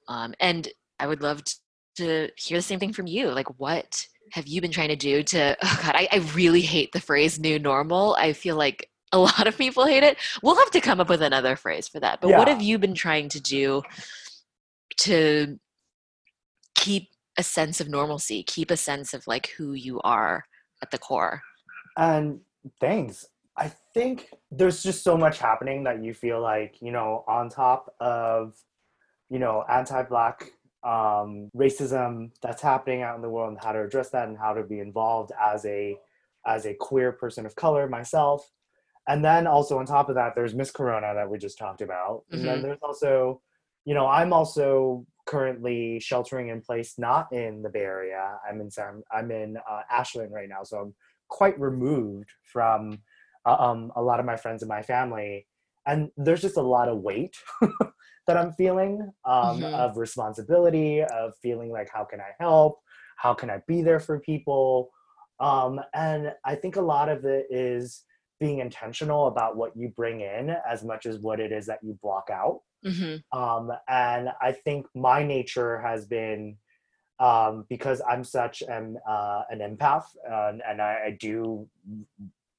Um, 0.08 0.34
and 0.40 0.68
I 0.98 1.06
would 1.06 1.22
love 1.22 1.42
to 1.96 2.30
hear 2.36 2.58
the 2.58 2.62
same 2.62 2.80
thing 2.80 2.94
from 2.94 3.06
you. 3.06 3.28
Like, 3.28 3.60
what 3.60 4.06
have 4.32 4.46
you 4.46 4.60
been 4.60 4.70
trying 4.70 4.88
to 4.88 4.96
do 4.96 5.22
to, 5.22 5.56
oh 5.62 5.80
God, 5.82 5.94
I, 5.94 6.08
I 6.10 6.18
really 6.34 6.62
hate 6.62 6.92
the 6.92 7.00
phrase 7.00 7.38
new 7.38 7.58
normal. 7.58 8.16
I 8.18 8.32
feel 8.32 8.56
like 8.56 8.88
a 9.12 9.18
lot 9.28 9.46
of 9.46 9.58
people 9.58 9.86
hate 9.86 10.02
it. 10.02 10.16
We'll 10.42 10.56
have 10.56 10.70
to 10.70 10.80
come 10.80 11.00
up 11.00 11.10
with 11.10 11.22
another 11.22 11.56
phrase 11.56 11.88
for 11.88 12.00
that. 12.00 12.20
But 12.22 12.30
yeah. 12.30 12.38
what 12.38 12.48
have 12.48 12.62
you 12.62 12.78
been 12.78 12.94
trying 12.94 13.28
to 13.30 13.40
do 13.40 13.82
to 15.00 15.58
keep 16.74 17.08
a 17.36 17.42
sense 17.42 17.80
of 17.80 17.88
normalcy, 17.88 18.42
keep 18.42 18.70
a 18.70 18.76
sense 18.76 19.12
of 19.12 19.26
like 19.26 19.48
who 19.58 19.74
you 19.74 20.00
are 20.00 20.44
at 20.82 20.90
the 20.90 20.98
core? 20.98 21.42
And 21.98 22.40
thanks. 22.80 23.26
I 23.56 23.72
think 23.92 24.32
there's 24.52 24.82
just 24.84 25.02
so 25.02 25.18
much 25.18 25.40
happening 25.40 25.82
that 25.84 26.02
you 26.02 26.14
feel 26.14 26.40
like, 26.40 26.80
you 26.80 26.92
know, 26.92 27.24
on 27.26 27.50
top 27.50 27.92
of, 28.00 28.54
you 29.28 29.40
know, 29.40 29.64
anti 29.68 30.04
black 30.04 30.52
um, 30.84 31.50
racism 31.56 32.30
that's 32.40 32.62
happening 32.62 33.02
out 33.02 33.16
in 33.16 33.22
the 33.22 33.28
world 33.28 33.50
and 33.50 33.58
how 33.60 33.72
to 33.72 33.82
address 33.82 34.10
that 34.10 34.28
and 34.28 34.38
how 34.38 34.54
to 34.54 34.62
be 34.62 34.78
involved 34.78 35.32
as 35.42 35.66
a 35.66 35.96
as 36.46 36.66
a 36.66 36.74
queer 36.74 37.10
person 37.10 37.44
of 37.44 37.56
color 37.56 37.88
myself. 37.88 38.48
And 39.08 39.24
then 39.24 39.48
also 39.48 39.78
on 39.78 39.86
top 39.86 40.08
of 40.08 40.14
that, 40.14 40.34
there's 40.36 40.54
Miss 40.54 40.70
Corona 40.70 41.12
that 41.14 41.28
we 41.28 41.36
just 41.36 41.58
talked 41.58 41.80
about. 41.80 42.22
Mm-hmm. 42.26 42.34
And 42.34 42.44
then 42.44 42.54
mm-hmm. 42.58 42.66
there's 42.66 42.78
also, 42.82 43.40
you 43.84 43.94
know, 43.94 44.06
I'm 44.06 44.32
also 44.32 45.04
currently 45.26 45.98
sheltering 45.98 46.48
in 46.48 46.60
place, 46.60 46.94
not 46.96 47.32
in 47.32 47.62
the 47.62 47.70
Bay 47.70 47.80
Area. 47.80 48.38
I'm 48.48 48.60
in 48.60 48.70
San, 48.70 49.02
I'm 49.12 49.30
in 49.30 49.56
uh, 49.68 49.82
Ashland 49.90 50.32
right 50.32 50.48
now, 50.48 50.62
so 50.62 50.78
I'm 50.78 50.94
quite 51.28 51.58
removed 51.60 52.30
from 52.42 52.98
uh, 53.46 53.56
um, 53.58 53.92
a 53.96 54.02
lot 54.02 54.20
of 54.20 54.26
my 54.26 54.36
friends 54.36 54.62
and 54.62 54.68
my 54.68 54.82
family 54.82 55.46
and 55.86 56.10
there's 56.16 56.42
just 56.42 56.56
a 56.56 56.62
lot 56.62 56.88
of 56.88 56.98
weight 56.98 57.36
that 58.26 58.36
i'm 58.36 58.52
feeling 58.52 59.00
um, 59.24 59.60
mm-hmm. 59.60 59.74
of 59.74 59.96
responsibility 59.96 61.02
of 61.02 61.32
feeling 61.42 61.70
like 61.70 61.88
how 61.92 62.04
can 62.04 62.20
i 62.20 62.30
help 62.38 62.78
how 63.16 63.34
can 63.34 63.50
i 63.50 63.60
be 63.66 63.82
there 63.82 64.00
for 64.00 64.20
people 64.20 64.90
um, 65.40 65.80
and 65.94 66.32
i 66.44 66.54
think 66.54 66.76
a 66.76 66.80
lot 66.80 67.08
of 67.08 67.24
it 67.24 67.46
is 67.50 68.04
being 68.38 68.60
intentional 68.60 69.26
about 69.26 69.56
what 69.56 69.72
you 69.74 69.88
bring 69.88 70.20
in 70.20 70.54
as 70.68 70.84
much 70.84 71.06
as 71.06 71.18
what 71.18 71.40
it 71.40 71.50
is 71.50 71.66
that 71.66 71.80
you 71.82 71.98
block 72.02 72.28
out 72.30 72.60
mm-hmm. 72.84 73.38
um, 73.38 73.70
and 73.88 74.28
i 74.40 74.52
think 74.52 74.86
my 74.94 75.22
nature 75.22 75.80
has 75.80 76.06
been 76.06 76.56
um, 77.20 77.64
because 77.68 78.00
I'm 78.08 78.24
such 78.24 78.62
an 78.62 78.96
uh, 79.08 79.42
an 79.50 79.58
empath 79.58 80.04
uh, 80.30 80.52
and 80.68 80.80
I, 80.80 81.06
I, 81.06 81.16
do 81.18 81.68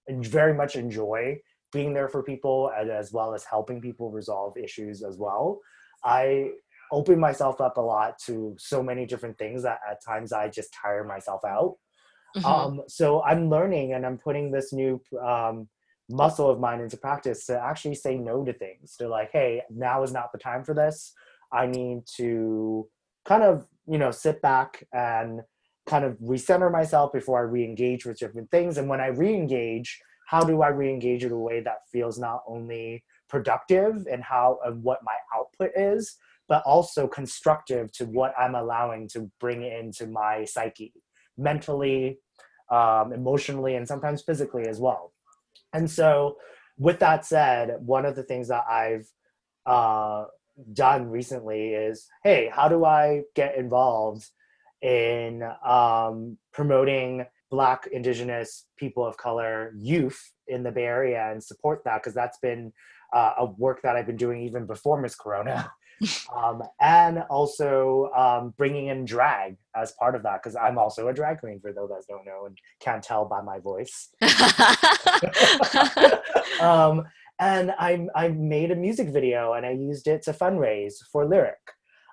very 0.09 0.53
much 0.53 0.75
enjoy 0.75 1.39
being 1.71 1.93
there 1.93 2.09
for 2.09 2.23
people 2.23 2.71
as, 2.77 2.89
as 2.89 3.13
well 3.13 3.33
as 3.33 3.43
helping 3.45 3.79
people 3.79 4.11
resolve 4.11 4.57
issues 4.57 5.03
as 5.03 5.17
well. 5.17 5.59
I 6.03 6.51
open 6.91 7.19
myself 7.19 7.61
up 7.61 7.77
a 7.77 7.81
lot 7.81 8.17
to 8.25 8.55
so 8.57 8.81
many 8.81 9.05
different 9.05 9.37
things 9.37 9.63
that 9.63 9.79
at 9.89 10.03
times 10.03 10.33
I 10.33 10.49
just 10.49 10.73
tire 10.73 11.03
myself 11.03 11.41
out. 11.45 11.75
Mm-hmm. 12.35 12.45
Um, 12.45 12.81
so 12.87 13.21
I'm 13.23 13.49
learning 13.49 13.93
and 13.93 14.05
I'm 14.05 14.17
putting 14.17 14.51
this 14.51 14.73
new 14.73 15.01
um, 15.23 15.67
muscle 16.09 16.49
of 16.49 16.59
mine 16.59 16.81
into 16.81 16.97
practice 16.97 17.45
to 17.45 17.59
actually 17.59 17.95
say 17.95 18.17
no 18.17 18.43
to 18.43 18.53
things. 18.53 18.95
To 18.97 19.07
like, 19.07 19.29
hey, 19.31 19.61
now 19.69 20.03
is 20.03 20.11
not 20.11 20.31
the 20.31 20.39
time 20.39 20.63
for 20.63 20.73
this. 20.73 21.13
I 21.51 21.67
need 21.67 22.03
to 22.17 22.87
kind 23.29 23.43
of 23.43 23.67
you 23.87 23.99
know 23.99 24.11
sit 24.11 24.41
back 24.41 24.83
and 24.91 25.41
kind 25.85 26.03
of 26.03 26.17
recenter 26.19 26.71
myself 26.71 27.13
before 27.13 27.39
I 27.39 27.43
re-engage 27.43 28.05
with 28.05 28.19
different 28.19 28.51
things. 28.51 28.77
And 28.77 28.89
when 28.89 29.01
I 29.01 29.07
re-engage, 29.07 29.99
how 30.27 30.43
do 30.43 30.61
I 30.61 30.67
re-engage 30.67 31.23
in 31.23 31.31
a 31.31 31.37
way 31.37 31.61
that 31.61 31.79
feels 31.91 32.19
not 32.19 32.41
only 32.47 33.03
productive 33.27 34.05
and 34.11 34.23
how 34.23 34.59
and 34.65 34.83
what 34.83 34.99
my 35.03 35.15
output 35.35 35.71
is, 35.75 36.15
but 36.47 36.61
also 36.63 37.07
constructive 37.07 37.91
to 37.93 38.05
what 38.05 38.33
I'm 38.37 38.53
allowing 38.55 39.07
to 39.13 39.31
bring 39.39 39.63
into 39.63 40.05
my 40.05 40.45
psyche, 40.45 40.93
mentally, 41.37 42.19
um, 42.69 43.13
emotionally, 43.13 43.75
and 43.75 43.87
sometimes 43.87 44.21
physically 44.21 44.67
as 44.67 44.79
well. 44.79 45.13
And 45.73 45.89
so, 45.89 46.37
with 46.77 46.99
that 46.99 47.25
said, 47.25 47.77
one 47.79 48.05
of 48.05 48.15
the 48.15 48.23
things 48.23 48.47
that 48.49 48.65
I've 48.69 49.07
uh, 49.65 50.25
done 50.73 51.09
recently 51.09 51.69
is 51.69 52.07
hey 52.23 52.49
how 52.53 52.67
do 52.67 52.85
i 52.85 53.21
get 53.35 53.57
involved 53.57 54.29
in 54.81 55.43
um, 55.65 56.37
promoting 56.53 57.25
black 57.51 57.87
indigenous 57.91 58.65
people 58.77 59.05
of 59.05 59.17
color 59.17 59.73
youth 59.75 60.31
in 60.47 60.63
the 60.63 60.71
bay 60.71 60.83
area 60.83 61.31
and 61.31 61.43
support 61.43 61.81
that? 61.83 62.01
Because 62.01 62.13
that's 62.13 62.37
been 62.39 62.71
uh, 63.13 63.33
a 63.39 63.45
work 63.45 63.81
that 63.81 63.95
i've 63.95 64.05
been 64.05 64.17
doing 64.17 64.41
even 64.41 64.65
before 64.65 65.01
miss 65.01 65.15
corona. 65.15 65.71
Um, 66.33 66.63
and 66.79 67.25
also 67.29 68.09
um, 68.15 68.53
bringing 68.57 68.87
in 68.87 69.03
drag 69.03 69.57
as 69.75 69.91
part 69.99 70.15
of 70.15 70.23
that 70.23 70.41
because 70.41 70.55
i'm 70.55 70.77
also 70.77 71.09
a 71.09 71.13
drag 71.13 71.41
queen 71.41 71.59
for 71.59 71.73
those 71.73 71.89
that 71.89 72.03
don't 72.07 72.25
know 72.25 72.45
and 72.45 72.57
can't 72.79 73.03
tell 73.03 73.25
by 73.25 73.41
my 73.41 73.59
voice. 73.59 74.07
Um, 76.61 77.05
and 77.39 77.71
I, 77.79 78.07
I 78.15 78.29
made 78.29 78.71
a 78.71 78.75
music 78.75 79.09
video 79.09 79.53
and 79.53 79.65
I 79.65 79.71
used 79.71 80.07
it 80.07 80.21
to 80.23 80.33
fundraise 80.33 80.95
for 81.11 81.25
Lyric, 81.25 81.59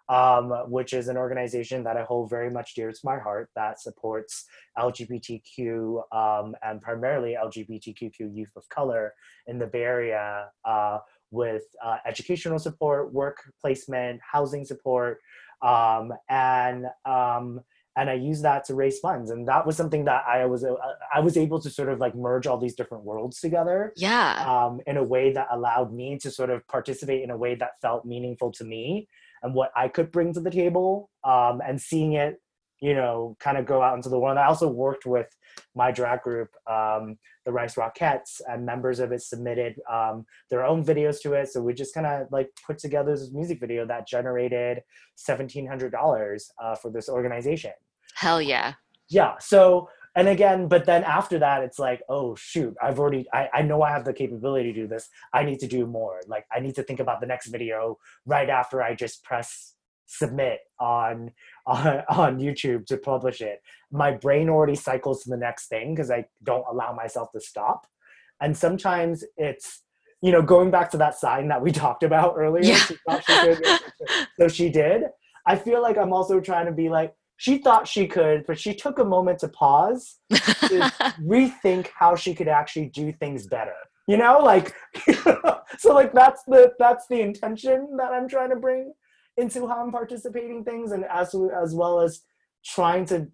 um, 0.09 0.50
which 0.68 0.92
is 0.92 1.09
an 1.09 1.16
organization 1.16 1.83
that 1.83 1.97
I 1.97 2.04
hold 2.04 2.30
very 2.30 2.49
much 2.49 2.75
dear 2.75 2.92
to 2.92 3.00
my 3.02 3.18
heart 3.18 3.50
that 3.56 3.80
supports 3.80 4.45
LGBTQ 4.78 6.02
um, 6.12 6.54
and 6.62 6.80
primarily 6.80 7.37
LGBTQ 7.42 8.35
youth 8.35 8.52
of 8.56 8.68
color 8.68 9.14
in 9.49 9.59
the 9.59 9.66
Bay 9.66 9.83
Area 9.83 10.47
uh, 10.64 10.99
with 11.33 11.64
uh, 11.85 11.97
educational 12.06 12.61
support, 12.61 13.12
work 13.12 13.38
placement, 13.61 14.21
housing 14.33 14.64
support, 14.64 15.18
um, 15.62 16.12
and 16.28 16.87
um, 17.04 17.61
and 17.97 18.11
I 18.11 18.15
used 18.15 18.43
that 18.45 18.65
to 18.65 18.75
raise 18.75 18.99
funds. 18.99 19.31
And 19.31 19.49
that 19.49 19.67
was 19.67 19.76
something 19.76 20.05
that 20.05 20.25
I 20.29 20.45
was 20.45 20.65
uh, 20.65 20.75
I 21.15 21.21
was 21.21 21.37
able 21.37 21.61
to 21.61 21.71
sort 21.71 21.88
of 21.88 21.99
like 21.99 22.15
merge 22.15 22.47
all 22.47 22.59
these 22.59 22.75
different 22.75 23.05
worlds 23.05 23.41
together. 23.41 23.93
Yeah. 23.97 24.45
Um, 24.47 24.81
in 24.87 24.99
a 24.99 25.03
way 25.03 25.33
that 25.33 25.49
allowed 25.50 25.93
me 25.93 26.19
to 26.19 26.31
sort 26.31 26.50
of 26.50 26.67
participate 26.69 27.23
in 27.23 27.31
a 27.31 27.37
way 27.37 27.55
that 27.55 27.73
felt 27.81 28.05
meaningful 28.05 28.53
to 28.53 28.65
me 28.65 29.09
and 29.43 29.55
what 29.55 29.73
I 29.75 29.88
could 29.88 30.12
bring 30.12 30.35
to 30.35 30.41
the 30.41 30.50
table. 30.50 31.11
Um, 31.25 31.62
and 31.67 31.81
seeing 31.81 32.12
it, 32.12 32.41
you 32.81 32.95
know, 32.95 33.37
kind 33.41 33.57
of 33.57 33.65
go 33.65 33.81
out 33.81 33.97
into 33.97 34.11
the 34.11 34.19
world. 34.19 34.37
I 34.37 34.47
also 34.47 34.69
worked 34.69 35.07
with 35.07 35.29
my 35.75 35.91
drag 35.91 36.21
group, 36.21 36.50
um, 36.71 37.17
the 37.47 37.53
Rice 37.53 37.76
Rockettes, 37.76 38.43
and 38.47 38.67
members 38.67 39.00
of 39.00 39.12
it 39.12 39.23
submitted 39.23 39.81
um, 39.91 40.26
their 40.50 40.67
own 40.67 40.85
videos 40.85 41.23
to 41.23 41.33
it. 41.33 41.49
So 41.49 41.62
we 41.62 41.73
just 41.73 41.95
kind 41.95 42.07
of 42.07 42.26
like 42.31 42.50
put 42.67 42.79
together 42.79 43.17
this 43.17 43.33
music 43.33 43.61
video 43.61 43.87
that 43.87 44.07
generated 44.07 44.83
$1,700 45.26 46.43
uh, 46.62 46.75
for 46.75 46.91
this 46.91 47.09
organization. 47.09 47.73
Hell 48.16 48.40
yeah. 48.40 48.75
Yeah. 49.11 49.35
So, 49.38 49.90
and 50.14 50.28
again, 50.28 50.68
but 50.68 50.87
then 50.87 51.04
after 51.04 51.38
that, 51.38 51.62
it's 51.62 51.78
like, 51.78 52.00
oh, 52.08 52.35
shoot, 52.35 52.75
I've 52.82 52.99
already, 52.99 53.26
I, 53.35 53.50
I 53.52 53.62
know 53.62 53.82
I 53.82 53.90
have 53.90 54.06
the 54.06 54.14
capability 54.14 54.73
to 54.73 54.80
do 54.80 54.87
this. 54.88 55.11
I 55.35 55.44
need 55.44 55.58
to 55.58 55.66
do 55.66 55.87
more. 55.87 56.20
Like, 56.26 56.46
I 56.50 56.61
need 56.61 56.75
to 56.76 56.82
think 56.82 56.99
about 56.99 57.20
the 57.20 57.26
next 57.26 57.49
video 57.49 57.99
right 58.25 58.49
after 58.49 58.82
I 58.82 58.94
just 58.94 59.23
press 59.23 59.75
submit 60.06 60.61
on 60.80 61.32
on, 61.66 62.02
on 62.08 62.38
YouTube 62.38 62.87
to 62.87 62.96
publish 62.96 63.42
it. 63.42 63.61
My 63.90 64.12
brain 64.12 64.49
already 64.49 64.76
cycles 64.76 65.25
to 65.25 65.30
the 65.30 65.37
next 65.37 65.66
thing 65.66 65.94
because 65.94 66.11
I 66.11 66.25
don't 66.42 66.64
allow 66.70 66.94
myself 66.94 67.32
to 67.32 67.40
stop. 67.40 67.87
And 68.40 68.56
sometimes 68.56 69.25
it's, 69.37 69.82
you 70.23 70.32
know, 70.32 70.40
going 70.40 70.70
back 70.70 70.90
to 70.92 70.96
that 70.99 71.18
sign 71.18 71.49
that 71.49 71.61
we 71.61 71.70
talked 71.85 72.02
about 72.02 72.35
earlier. 72.38 72.64
Yeah. 72.64 72.76
She 72.76 72.96
she 73.26 73.56
so 74.40 74.49
she 74.49 74.70
did. 74.70 75.02
I 75.44 75.56
feel 75.56 75.82
like 75.82 75.99
I'm 75.99 76.14
also 76.14 76.40
trying 76.40 76.66
to 76.66 76.73
be 76.73 76.88
like, 76.88 77.14
she 77.37 77.59
thought 77.59 77.87
she 77.87 78.07
could, 78.07 78.45
but 78.47 78.59
she 78.59 78.75
took 78.75 78.99
a 78.99 79.05
moment 79.05 79.40
to 79.40 79.49
pause 79.49 80.19
to 80.31 80.37
rethink 81.23 81.88
how 81.95 82.16
she 82.16 82.35
could 82.35 82.49
actually 82.49 82.87
do 82.87 83.12
things 83.12 83.47
better. 83.47 83.75
You 84.09 84.16
know, 84.16 84.38
like 84.38 84.75
so 85.78 85.93
like 85.93 86.12
that's 86.12 86.43
the 86.45 86.73
that's 86.78 87.07
the 87.09 87.21
intention 87.21 87.97
that 87.99 88.12
I'm 88.12 88.28
trying 88.28 88.50
to 88.50 88.57
bring 88.57 88.93
into 89.37 89.66
how 89.66 89.83
I'm 89.83 89.93
participating 89.93 90.64
things 90.64 90.93
and 90.93 91.05
as 91.05 91.35
as 91.61 91.75
well 91.75 92.00
as 92.00 92.23
trying 92.64 93.05
to 93.07 93.28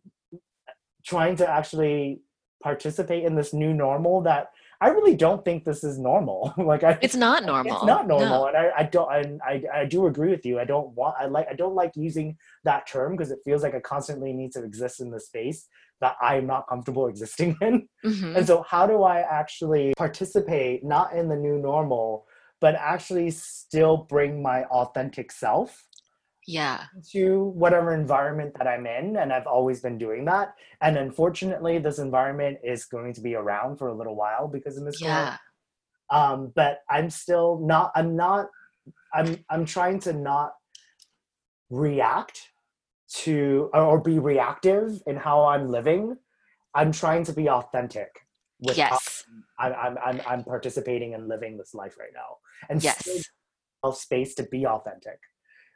trying 1.05 1.37
to 1.37 1.49
actually 1.49 2.21
participate 2.63 3.25
in 3.25 3.35
this 3.35 3.53
new 3.53 3.75
normal 3.75 4.23
that 4.23 4.49
I 4.83 4.89
really 4.89 5.15
don't 5.15 5.45
think 5.45 5.65
this 5.65 5.85
is 5.85 5.97
normal. 5.99 6.53
like 6.59 6.83
I, 6.83 6.99
it's 7.01 7.15
not 7.15 7.45
normal. 7.45 7.73
It's 7.77 7.85
not 7.85 8.09
normal, 8.09 8.29
No. 8.29 8.47
and 8.49 8.57
I, 8.57 8.71
I 8.79 8.83
don't. 8.83 9.09
I, 9.09 9.21
I 9.51 9.63
I 9.83 9.85
do 9.87 10.07
agree 10.07 10.31
with 10.31 10.45
you. 10.45 10.59
I 10.59 10.65
don't 10.65 10.89
want. 10.99 11.15
I 11.21 11.27
like. 11.27 11.47
I 11.49 11.55
don't 11.55 11.77
like 11.77 11.93
using 11.95 12.37
that 12.65 12.87
term 12.89 13.13
because 13.17 13.31
it 13.31 13.39
feels 13.45 13.63
like 13.63 13.75
I 13.75 13.81
constantly 13.81 14.33
need 14.33 14.51
to 14.53 14.65
exist 14.65 15.01
in 15.01 15.11
the 15.11 15.21
space 15.21 15.69
that 16.01 16.17
I'm 16.21 16.47
not 16.49 16.67
comfortable 16.69 17.07
existing 17.15 17.57
in. 17.61 17.89
Mhm. 18.05 18.37
And 18.37 18.47
so, 18.47 18.65
how 18.69 18.87
do 18.89 19.05
I 19.05 19.21
actually 19.21 19.95
participate 19.97 20.85
not 20.85 21.13
in 21.15 21.29
the 21.29 21.37
new 21.37 21.59
normal, 21.59 22.27
but 22.61 22.75
actually 22.75 23.31
still 23.31 23.97
bring 24.09 24.43
my 24.43 24.65
authentic 24.65 25.31
self 25.31 25.87
Yeah. 26.47 26.85
to 27.13 27.45
whatever 27.55 27.95
environment 27.95 28.55
that 28.59 28.67
I'm 28.67 28.87
in? 28.87 29.17
And 29.17 29.33
I've 29.33 29.47
always 29.47 29.81
been 29.81 29.99
doing 29.99 30.25
that. 30.27 30.55
And 30.81 30.97
unfortunately, 30.97 31.79
this 31.79 31.99
environment 31.99 32.59
is 32.65 32.85
going 32.85 33.15
to 33.15 33.21
be 33.21 33.35
around 33.35 33.79
for 33.79 33.89
a 33.89 33.95
little 33.95 34.17
while 34.17 34.49
because 34.49 34.77
of 34.77 34.85
this. 34.85 35.01
Yeah. 35.01 35.37
Um, 36.11 36.53
but 36.55 36.81
I'm 36.91 37.09
still 37.11 37.59
not. 37.61 37.93
I'm 37.95 38.17
not. 38.17 38.49
I'm. 39.15 39.43
I'm 39.49 39.65
trying 39.65 40.01
to 40.01 40.13
not 40.13 40.53
react 41.71 42.51
to 43.15 43.71
or 43.73 44.01
be 44.01 44.19
reactive 44.19 45.03
in 45.07 45.17
how 45.17 45.45
I'm 45.45 45.69
living. 45.71 46.17
I'm 46.75 46.93
trying 46.93 47.25
to 47.25 47.33
be 47.33 47.49
authentic 47.49 48.09
with 48.61 48.77
how 48.77 48.91
Yes. 48.91 49.25
I'm, 49.59 49.75
I'm, 49.75 49.99
I'm, 50.05 50.21
I'm 50.27 50.45
participating 50.45 51.15
and 51.15 51.29
living 51.29 51.59
this 51.59 51.75
life 51.75 51.97
right 51.99 52.13
now 52.15 52.39
and 52.71 52.83
Yes. 52.83 53.07
space 53.95 54.35
to 54.37 54.45
be 54.45 54.67
authentic. 54.67 55.19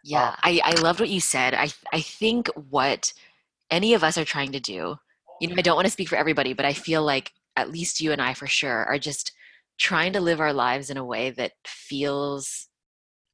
Yeah. 0.07 0.29
Um, 0.29 0.35
I, 0.45 0.61
I 0.63 0.73
loved 0.81 1.01
what 1.01 1.09
you 1.09 1.21
said. 1.21 1.53
I 1.53 1.69
I 1.93 2.01
think 2.01 2.49
what 2.71 3.13
any 3.71 3.95
of 3.95 4.05
us 4.05 4.17
are 4.17 4.25
trying 4.25 4.53
to 4.53 4.61
do, 4.61 4.97
you 5.41 5.49
know, 5.49 5.55
I 5.59 5.63
don't 5.63 5.75
want 5.75 5.87
to 5.87 5.93
speak 5.93 6.09
for 6.09 6.17
everybody, 6.17 6.53
but 6.53 6.65
I 6.65 6.73
feel 6.73 7.03
like 7.03 7.33
at 7.57 7.73
least 7.73 8.01
you 8.01 8.13
and 8.13 8.23
I 8.23 8.33
for 8.33 8.47
sure 8.47 8.85
are 8.85 8.99
just 8.99 9.33
trying 9.79 10.13
to 10.13 10.21
live 10.21 10.41
our 10.41 10.53
lives 10.53 10.91
in 10.91 10.97
a 10.97 11.05
way 11.05 11.31
that 11.31 11.53
feels 11.67 12.69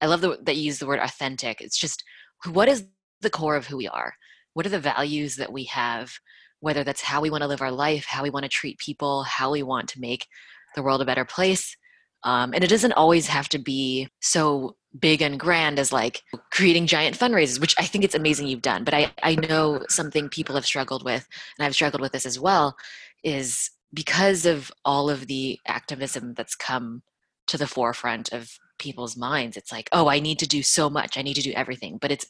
I 0.00 0.06
love 0.06 0.22
the, 0.22 0.38
that 0.42 0.56
you 0.56 0.62
use 0.62 0.78
the 0.78 0.86
word 0.86 0.98
authentic. 0.98 1.60
It's 1.60 1.78
just 1.78 2.02
what 2.50 2.68
is 2.68 2.86
the 3.20 3.30
core 3.30 3.56
of 3.56 3.66
who 3.66 3.76
we 3.76 3.88
are? 3.88 4.14
What 4.54 4.66
are 4.66 4.70
the 4.70 4.80
values 4.80 5.36
that 5.36 5.52
we 5.52 5.64
have? 5.64 6.14
Whether 6.60 6.84
that's 6.84 7.02
how 7.02 7.20
we 7.20 7.30
want 7.30 7.42
to 7.42 7.48
live 7.48 7.62
our 7.62 7.70
life, 7.70 8.06
how 8.06 8.22
we 8.22 8.30
want 8.30 8.44
to 8.44 8.48
treat 8.48 8.78
people, 8.78 9.24
how 9.24 9.52
we 9.52 9.62
want 9.62 9.88
to 9.90 10.00
make 10.00 10.26
the 10.74 10.82
world 10.82 11.02
a 11.02 11.04
better 11.04 11.24
place. 11.26 11.76
Um, 12.24 12.52
and 12.54 12.62
it 12.62 12.68
doesn't 12.68 12.92
always 12.92 13.26
have 13.26 13.48
to 13.50 13.58
be 13.58 14.08
so 14.20 14.76
big 14.98 15.22
and 15.22 15.40
grand 15.40 15.78
as 15.78 15.92
like 15.92 16.22
creating 16.50 16.86
giant 16.86 17.18
fundraisers, 17.18 17.60
which 17.60 17.74
I 17.78 17.84
think 17.84 18.04
it's 18.04 18.14
amazing 18.14 18.46
you've 18.46 18.62
done. 18.62 18.84
But 18.84 18.94
I, 18.94 19.12
I 19.22 19.34
know 19.34 19.84
something 19.88 20.28
people 20.28 20.54
have 20.54 20.66
struggled 20.66 21.04
with, 21.04 21.26
and 21.58 21.66
I've 21.66 21.74
struggled 21.74 22.00
with 22.00 22.12
this 22.12 22.26
as 22.26 22.38
well, 22.38 22.76
is 23.24 23.70
because 23.92 24.46
of 24.46 24.70
all 24.84 25.10
of 25.10 25.26
the 25.26 25.58
activism 25.66 26.34
that's 26.34 26.54
come 26.54 27.02
to 27.48 27.58
the 27.58 27.66
forefront 27.66 28.32
of 28.32 28.56
people's 28.78 29.16
minds, 29.16 29.56
it's 29.56 29.72
like, 29.72 29.88
oh, 29.92 30.08
I 30.08 30.20
need 30.20 30.38
to 30.40 30.46
do 30.46 30.62
so 30.62 30.88
much. 30.88 31.18
I 31.18 31.22
need 31.22 31.34
to 31.34 31.42
do 31.42 31.52
everything. 31.52 31.98
But 32.00 32.10
it's, 32.10 32.26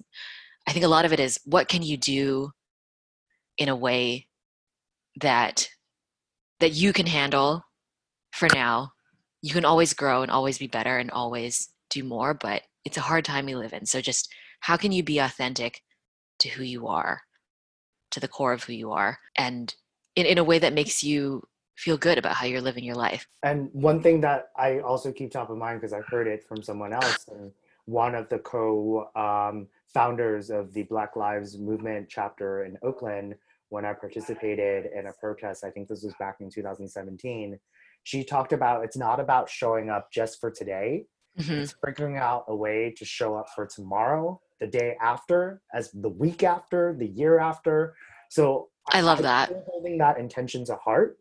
I 0.67 0.73
think 0.73 0.85
a 0.85 0.89
lot 0.89 1.05
of 1.05 1.13
it 1.13 1.21
is 1.21 1.41
what 1.45 1.69
can 1.69 1.83
you 1.83 1.97
do 1.97 2.53
in 3.59 3.69
a 3.69 3.77
way 3.77 4.27
that 5.21 5.69
that 6.61 6.73
you 6.73 6.93
can 6.93 7.07
handle 7.07 7.65
for 8.33 8.49
now 8.55 8.93
you 9.43 9.53
can 9.53 9.65
always 9.65 9.93
grow 9.93 10.23
and 10.23 10.31
always 10.31 10.59
be 10.59 10.67
better 10.67 10.99
and 10.99 11.11
always 11.11 11.69
do 11.91 12.03
more 12.03 12.33
but 12.33 12.63
it's 12.85 12.97
a 12.97 13.03
hard 13.03 13.25
time 13.25 13.47
we 13.47 13.55
live 13.55 13.73
in. 13.73 13.87
So 13.87 14.01
just 14.01 14.33
how 14.61 14.77
can 14.77 14.93
you 14.93 15.03
be 15.03 15.19
authentic 15.19 15.83
to 16.41 16.49
who 16.49 16.63
you 16.63 16.89
are 16.89 17.21
to 18.11 18.21
the 18.21 18.29
core 18.29 18.53
of 18.53 18.65
who 18.65 18.73
you 18.73 18.93
are 18.93 19.19
and 19.37 19.75
in, 20.17 20.27
in 20.27 20.39
a 20.39 20.45
way 20.45 20.59
that 20.59 20.75
makes 20.75 21.03
you 21.03 21.43
feel 21.77 21.97
good 21.97 22.19
about 22.19 22.35
how 22.35 22.47
you're 22.47 22.61
living 22.61 22.85
your 22.85 22.97
life? 22.97 23.27
And 23.43 23.71
one 23.73 24.03
thing 24.03 24.21
that 24.23 24.49
I 24.57 24.81
also 24.81 25.13
keep 25.13 25.31
top 25.31 25.51
of 25.51 25.57
mind 25.57 25.81
because 25.81 25.93
I 25.93 26.01
heard 26.01 26.27
it 26.27 26.45
from 26.47 26.63
someone 26.63 26.93
else, 26.93 27.27
and 27.29 27.51
one 27.87 28.15
of 28.15 28.29
the 28.29 28.39
co 28.39 29.09
um, 29.17 29.69
founders 29.93 30.51
of 30.51 30.73
the 30.75 30.83
Black 30.85 31.17
Lives 31.17 31.59
Movement 31.59 32.09
chapter 32.09 32.65
in 32.65 32.77
Oakland, 32.83 33.35
when 33.71 33.85
I 33.85 33.95
participated 33.95 34.91
in 34.95 35.07
a 35.07 35.13
protest, 35.15 35.65
I 35.65 35.71
think 35.71 35.89
this 35.89 36.03
was 36.03 36.15
back 36.19 36.37
in 36.41 36.51
2017, 36.51 37.59
she 38.05 38.25
talked 38.25 38.53
about 38.53 38.85
it's 38.85 38.97
not 38.97 39.21
about 39.21 39.49
showing 39.49 39.91
up 39.91 40.11
just 40.13 40.41
for 40.41 40.51
today, 40.51 41.07
Mhm. 41.39 41.63
it's 41.63 41.75
figuring 41.85 42.17
out 42.17 42.45
a 42.49 42.55
way 42.55 42.93
to 42.97 43.05
show 43.05 43.35
up 43.37 43.49
for 43.55 43.67
tomorrow, 43.67 44.41
the 44.61 44.67
day 44.67 44.97
after, 45.01 45.63
as 45.73 45.91
the 45.93 46.09
week 46.09 46.43
after, 46.43 46.95
the 46.95 47.07
year 47.07 47.39
after. 47.39 47.95
So 48.29 48.69
I 48.89 49.01
love 49.01 49.19
I'm 49.19 49.25
that. 49.25 49.65
holding 49.67 49.99
that 49.99 50.19
intention 50.19 50.65
to 50.67 50.77
heart 50.77 51.19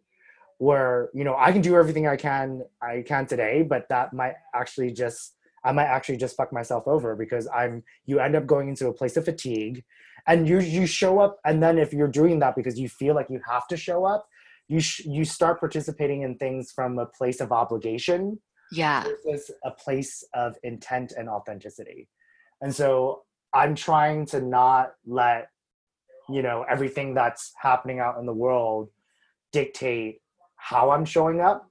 where 0.57 1.09
you 1.13 1.23
know 1.23 1.35
i 1.39 1.51
can 1.51 1.59
do 1.61 1.75
everything 1.75 2.05
i 2.07 2.15
can 2.15 2.61
i 2.83 3.01
can 3.07 3.25
today 3.25 3.63
but 3.63 3.87
that 3.89 4.13
might 4.13 4.35
actually 4.53 4.91
just 4.91 5.35
i 5.63 5.71
might 5.71 5.85
actually 5.85 6.15
just 6.17 6.35
fuck 6.37 6.53
myself 6.53 6.87
over 6.87 7.15
because 7.15 7.47
i'm 7.47 7.83
you 8.05 8.19
end 8.19 8.35
up 8.35 8.45
going 8.45 8.69
into 8.69 8.87
a 8.87 8.93
place 8.93 9.17
of 9.17 9.25
fatigue 9.25 9.83
and 10.27 10.47
you 10.47 10.59
you 10.59 10.85
show 10.85 11.17
up 11.19 11.39
and 11.45 11.63
then 11.63 11.79
if 11.79 11.91
you're 11.93 12.07
doing 12.07 12.37
that 12.37 12.55
because 12.55 12.77
you 12.79 12.87
feel 12.87 13.15
like 13.15 13.27
you 13.27 13.41
have 13.49 13.67
to 13.67 13.75
show 13.75 14.05
up 14.05 14.27
you 14.71 14.79
sh- 14.79 15.05
you 15.05 15.25
start 15.25 15.59
participating 15.59 16.21
in 16.21 16.37
things 16.37 16.71
from 16.71 16.97
a 16.97 17.05
place 17.05 17.41
of 17.41 17.51
obligation 17.51 18.39
yeah 18.71 19.03
versus 19.25 19.51
a 19.65 19.71
place 19.71 20.23
of 20.33 20.55
intent 20.63 21.11
and 21.17 21.27
authenticity. 21.27 22.07
And 22.61 22.73
so 22.73 23.23
I'm 23.53 23.75
trying 23.75 24.25
to 24.27 24.39
not 24.39 24.91
let, 25.05 25.49
you 26.29 26.41
know, 26.41 26.63
everything 26.69 27.13
that's 27.13 27.51
happening 27.61 27.99
out 27.99 28.17
in 28.19 28.25
the 28.25 28.33
world 28.33 28.89
dictate 29.51 30.21
how 30.55 30.91
I'm 30.91 31.03
showing 31.03 31.41
up. 31.41 31.67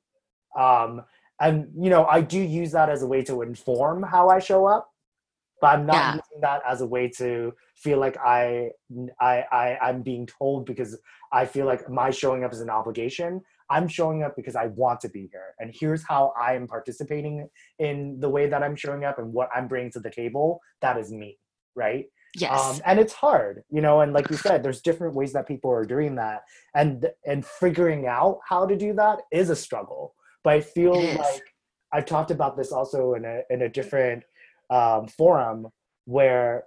Um, 0.58 1.02
and, 1.40 1.68
you 1.74 1.88
know, 1.88 2.04
I 2.04 2.20
do 2.20 2.38
use 2.38 2.72
that 2.72 2.90
as 2.90 3.02
a 3.02 3.06
way 3.06 3.22
to 3.22 3.40
inform 3.40 4.02
how 4.02 4.28
I 4.28 4.40
show 4.40 4.66
up, 4.66 4.89
but 5.60 5.68
I'm 5.68 5.86
not 5.86 5.96
Yeah. 5.96 6.10
using 6.14 6.40
that 6.42 6.62
as 6.66 6.80
a 6.80 6.86
way 6.86 7.08
to 7.18 7.54
feel 7.76 7.98
like 7.98 8.16
I, 8.18 8.70
I, 9.20 9.44
I, 9.52 9.78
I'm 9.82 10.02
being 10.02 10.26
told 10.26 10.66
because 10.66 10.98
I 11.32 11.44
feel 11.46 11.66
like 11.66 11.88
my 11.88 12.10
showing 12.10 12.44
up 12.44 12.52
is 12.52 12.60
an 12.60 12.70
obligation. 12.70 13.42
I'm 13.68 13.86
showing 13.86 14.22
up 14.22 14.34
because 14.36 14.56
I 14.56 14.66
want 14.66 15.00
to 15.00 15.08
be 15.08 15.28
here. 15.30 15.54
And 15.60 15.72
here's 15.72 16.02
how 16.02 16.32
I 16.40 16.54
am 16.54 16.66
participating 16.66 17.48
in 17.78 18.18
the 18.18 18.28
way 18.28 18.48
that 18.48 18.62
I'm 18.62 18.74
showing 18.74 19.04
up 19.04 19.18
and 19.18 19.32
what 19.32 19.48
I'm 19.54 19.68
bringing 19.68 19.92
to 19.92 20.00
the 20.00 20.10
table. 20.10 20.60
That 20.80 20.98
is 20.98 21.12
me, 21.12 21.38
right? 21.74 22.06
yes 22.34 22.50
Um, 22.58 22.80
and 22.86 22.98
it's 22.98 23.12
hard, 23.12 23.62
you 23.70 23.80
know. 23.80 24.00
And 24.00 24.12
like 24.12 24.30
you 24.30 24.36
said, 24.36 24.62
there's 24.62 24.80
different 24.80 25.14
ways 25.14 25.32
that 25.32 25.46
people 25.48 25.70
are 25.70 25.84
doing 25.84 26.14
that, 26.16 26.42
and 26.74 27.06
and 27.26 27.44
figuring 27.44 28.06
out 28.06 28.40
how 28.48 28.66
to 28.66 28.76
do 28.76 28.92
that 28.94 29.20
is 29.32 29.50
a 29.50 29.56
struggle. 29.56 30.14
But 30.44 30.54
I 30.54 30.60
feel 30.60 31.12
like 31.14 31.42
I've 31.92 32.06
talked 32.06 32.30
about 32.30 32.56
this 32.56 32.72
also 32.72 33.14
in 33.14 33.24
a 33.24 33.42
in 33.50 33.62
a 33.62 33.68
different 33.68 34.22
um, 34.70 35.08
forum 35.08 35.68
where 36.06 36.64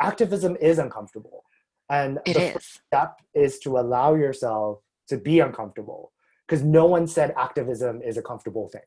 activism 0.00 0.56
is 0.60 0.78
uncomfortable, 0.78 1.44
and 1.90 2.18
it 2.26 2.34
the 2.34 2.56
is. 2.56 2.80
step 2.86 3.20
is 3.34 3.58
to 3.60 3.78
allow 3.78 4.14
yourself 4.14 4.80
to 5.08 5.16
be 5.16 5.40
uncomfortable 5.40 6.12
because 6.46 6.62
no 6.62 6.86
one 6.86 7.06
said 7.06 7.34
activism 7.36 8.00
is 8.02 8.16
a 8.16 8.22
comfortable 8.22 8.68
thing 8.68 8.82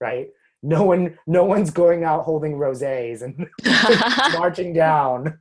right? 0.00 0.28
No 0.62 0.82
one 0.84 1.18
no 1.26 1.44
one's 1.44 1.70
going 1.70 2.04
out 2.04 2.24
holding 2.24 2.54
rosés 2.54 3.22
and 3.22 3.46
marching 4.38 4.72
down 4.72 5.38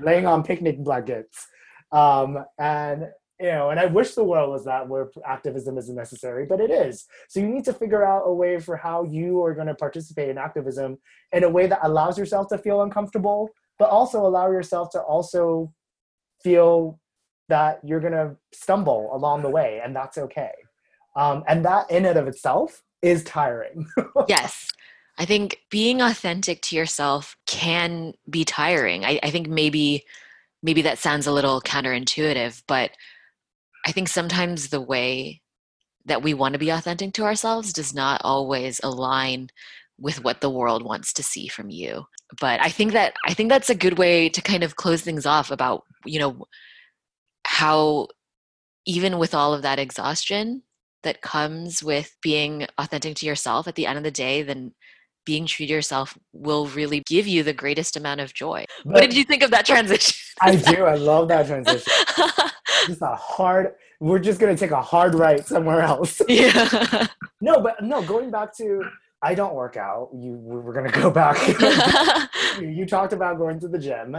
laying 0.00 0.26
on 0.26 0.42
picnic 0.42 0.78
blankets. 0.78 1.46
Um, 1.92 2.44
and 2.58 3.08
you 3.40 3.46
know 3.48 3.70
and 3.70 3.80
i 3.80 3.86
wish 3.86 4.14
the 4.14 4.22
world 4.22 4.50
was 4.50 4.64
that 4.64 4.88
where 4.88 5.08
activism 5.26 5.76
isn't 5.76 5.96
necessary 5.96 6.46
but 6.46 6.60
it 6.60 6.70
is. 6.70 7.06
So 7.28 7.40
you 7.40 7.48
need 7.48 7.64
to 7.64 7.72
figure 7.72 8.04
out 8.04 8.22
a 8.26 8.32
way 8.32 8.58
for 8.58 8.76
how 8.76 9.04
you 9.04 9.42
are 9.42 9.54
going 9.54 9.66
to 9.66 9.74
participate 9.74 10.28
in 10.28 10.38
activism 10.38 10.98
in 11.32 11.44
a 11.44 11.48
way 11.48 11.66
that 11.66 11.80
allows 11.82 12.18
yourself 12.18 12.48
to 12.48 12.58
feel 12.58 12.82
uncomfortable 12.82 13.50
but 13.78 13.90
also 13.90 14.24
allow 14.24 14.50
yourself 14.50 14.90
to 14.90 15.00
also 15.00 15.72
feel 16.42 17.00
that 17.48 17.80
you're 17.84 18.00
going 18.00 18.12
to 18.12 18.36
stumble 18.52 19.10
along 19.12 19.42
the 19.42 19.50
way 19.50 19.80
and 19.84 19.94
that's 19.94 20.16
okay. 20.16 20.52
Um, 21.16 21.44
and 21.46 21.64
that 21.64 21.90
in 21.90 22.04
and 22.06 22.18
of 22.18 22.26
itself 22.26 22.82
is 23.02 23.24
tiring. 23.24 23.86
Yes. 24.28 24.70
I 25.16 25.26
think 25.26 25.60
being 25.70 26.02
authentic 26.02 26.60
to 26.62 26.76
yourself 26.76 27.36
can 27.46 28.14
be 28.28 28.44
tiring. 28.44 29.04
I, 29.04 29.20
I 29.22 29.30
think 29.30 29.48
maybe 29.48 30.04
maybe 30.62 30.82
that 30.82 30.98
sounds 30.98 31.26
a 31.26 31.32
little 31.32 31.60
counterintuitive 31.60 32.62
but 32.66 32.90
i 33.86 33.92
think 33.92 34.08
sometimes 34.08 34.68
the 34.68 34.80
way 34.80 35.40
that 36.06 36.22
we 36.22 36.34
want 36.34 36.52
to 36.52 36.58
be 36.58 36.70
authentic 36.70 37.12
to 37.14 37.24
ourselves 37.24 37.72
does 37.72 37.94
not 37.94 38.20
always 38.24 38.80
align 38.82 39.48
with 39.98 40.22
what 40.22 40.40
the 40.40 40.50
world 40.50 40.84
wants 40.84 41.12
to 41.14 41.22
see 41.22 41.46
from 41.48 41.70
you. 41.70 42.04
But 42.40 42.60
i 42.60 42.68
think 42.68 42.92
that 42.92 43.14
i 43.26 43.34
think 43.34 43.48
that's 43.48 43.70
a 43.70 43.74
good 43.74 43.98
way 43.98 44.28
to 44.28 44.42
kind 44.42 44.64
of 44.64 44.76
close 44.76 45.02
things 45.02 45.26
off 45.26 45.50
about 45.50 45.84
you 46.04 46.18
know 46.18 46.46
how 47.46 48.08
even 48.86 49.18
with 49.18 49.34
all 49.34 49.54
of 49.54 49.62
that 49.62 49.78
exhaustion 49.78 50.62
that 51.04 51.20
comes 51.20 51.82
with 51.82 52.16
being 52.22 52.66
authentic 52.78 53.14
to 53.16 53.26
yourself 53.26 53.68
at 53.68 53.74
the 53.76 53.86
end 53.86 53.98
of 53.98 54.04
the 54.04 54.10
day 54.10 54.42
then 54.42 54.72
being 55.24 55.46
true 55.46 55.66
to 55.66 55.72
yourself 55.72 56.16
will 56.32 56.66
really 56.68 57.02
give 57.06 57.26
you 57.26 57.42
the 57.42 57.52
greatest 57.52 57.96
amount 57.96 58.20
of 58.20 58.34
joy. 58.34 58.64
But 58.84 58.92
what 58.92 59.00
did 59.02 59.16
you 59.16 59.24
think 59.24 59.42
of 59.42 59.50
that 59.50 59.66
transition? 59.66 60.14
I 60.40 60.56
do. 60.56 60.84
I 60.84 60.94
love 60.94 61.28
that 61.28 61.46
transition. 61.46 61.92
Just 62.86 63.02
a 63.02 63.14
hard. 63.14 63.74
We're 64.00 64.18
just 64.18 64.38
gonna 64.38 64.56
take 64.56 64.72
a 64.72 64.82
hard 64.82 65.14
right 65.14 65.46
somewhere 65.46 65.80
else. 65.80 66.20
yeah. 66.28 67.06
No, 67.40 67.60
but 67.60 67.82
no. 67.82 68.02
Going 68.02 68.30
back 68.30 68.54
to, 68.58 68.82
I 69.22 69.34
don't 69.34 69.54
work 69.54 69.78
out. 69.78 70.10
You, 70.12 70.32
we're 70.32 70.74
gonna 70.74 70.90
go 70.90 71.10
back. 71.10 71.38
you, 72.60 72.68
you 72.68 72.84
talked 72.84 73.14
about 73.14 73.38
going 73.38 73.58
to 73.60 73.68
the 73.68 73.78
gym, 73.78 74.18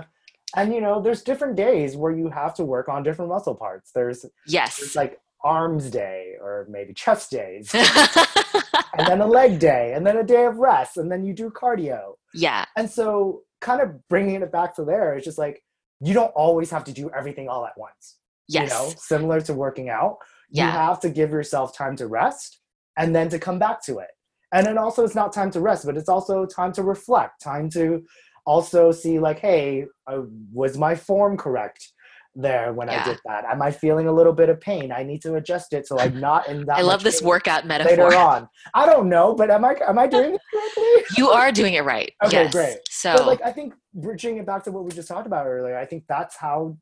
and 0.55 0.73
you 0.73 0.81
know, 0.81 1.01
there's 1.01 1.21
different 1.21 1.55
days 1.55 1.95
where 1.95 2.11
you 2.11 2.29
have 2.29 2.55
to 2.55 2.65
work 2.65 2.89
on 2.89 3.03
different 3.03 3.29
muscle 3.29 3.53
parts. 3.53 3.91
There's, 3.93 4.21
there's 4.21 4.31
yes. 4.47 4.95
like 4.95 5.19
arms 5.45 5.91
day, 5.91 6.33
or 6.41 6.65
maybe 6.69 6.93
chest 6.93 7.29
days, 7.29 7.73
and 7.73 9.07
then 9.07 9.21
a 9.21 9.27
leg 9.27 9.59
day, 9.59 9.93
and 9.95 10.05
then 10.05 10.17
a 10.17 10.23
day 10.23 10.45
of 10.45 10.57
rest, 10.57 10.97
and 10.97 11.09
then 11.11 11.23
you 11.23 11.33
do 11.33 11.49
cardio. 11.51 12.13
yeah. 12.33 12.65
And 12.75 12.89
so, 12.89 13.43
kind 13.61 13.79
of 13.81 14.07
bringing 14.09 14.41
it 14.41 14.51
back 14.51 14.75
to 14.75 14.83
there, 14.83 15.13
it's 15.13 15.23
just 15.23 15.37
like 15.37 15.61
you 16.01 16.13
don't 16.13 16.33
always 16.35 16.69
have 16.71 16.83
to 16.85 16.91
do 16.91 17.09
everything 17.11 17.47
all 17.47 17.65
at 17.65 17.77
once. 17.77 18.17
Yes. 18.49 18.69
You 18.69 18.75
know, 18.75 18.93
similar 18.97 19.39
to 19.41 19.53
working 19.53 19.89
out, 19.89 20.17
you 20.49 20.63
have 20.63 20.99
to 21.01 21.09
give 21.09 21.31
yourself 21.31 21.75
time 21.75 21.95
to 21.97 22.07
rest 22.07 22.59
and 22.97 23.15
then 23.15 23.29
to 23.29 23.39
come 23.39 23.59
back 23.59 23.83
to 23.85 23.99
it. 23.99 24.09
And 24.51 24.65
then 24.65 24.77
also, 24.77 25.03
it's 25.03 25.15
not 25.15 25.31
time 25.31 25.51
to 25.51 25.61
rest, 25.61 25.85
but 25.85 25.97
it's 25.97 26.09
also 26.09 26.45
time 26.45 26.71
to 26.73 26.83
reflect, 26.83 27.41
time 27.41 27.69
to 27.71 28.03
also 28.45 28.91
see, 28.91 29.19
like, 29.19 29.39
hey, 29.39 29.85
uh, 30.07 30.21
was 30.51 30.77
my 30.77 30.95
form 30.95 31.37
correct 31.37 31.91
there 32.35 32.73
when 32.73 32.89
I 32.89 33.03
did 33.03 33.19
that? 33.25 33.45
Am 33.45 33.61
I 33.61 33.71
feeling 33.71 34.07
a 34.07 34.11
little 34.11 34.33
bit 34.33 34.49
of 34.49 34.59
pain? 34.59 34.91
I 34.91 35.03
need 35.03 35.21
to 35.21 35.35
adjust 35.35 35.73
it 35.73 35.87
so 35.87 35.99
I'm 35.99 36.19
not 36.29 36.47
in 36.47 36.65
that. 36.65 36.77
I 36.77 36.81
love 36.81 37.03
this 37.03 37.21
workout 37.21 37.65
metaphor. 37.65 37.91
later 37.91 38.17
on. 38.17 38.47
I 38.73 38.85
don't 38.85 39.09
know, 39.09 39.33
but 39.33 39.49
am 39.49 39.63
I 39.65 39.75
am 39.87 39.97
I 39.97 40.07
doing 40.07 40.35
it 40.35 40.41
correctly? 40.53 41.03
You 41.17 41.29
are 41.29 41.51
doing 41.51 41.75
it 41.75 41.83
right. 41.83 42.11
Okay, 42.25 42.43
yes. 42.43 42.51
great. 42.51 42.77
So 42.89 43.13
But 43.13 43.27
like 43.27 43.41
I 43.43 43.51
think 43.51 43.73
bridging 43.93 44.37
it 44.37 44.45
back 44.45 44.63
to 44.63 44.71
what 44.71 44.83
we 44.83 44.91
just 44.91 45.07
talked 45.07 45.27
about 45.27 45.45
earlier, 45.45 45.77
I 45.77 45.85
think 45.85 46.03
that's 46.07 46.35
how 46.35 46.77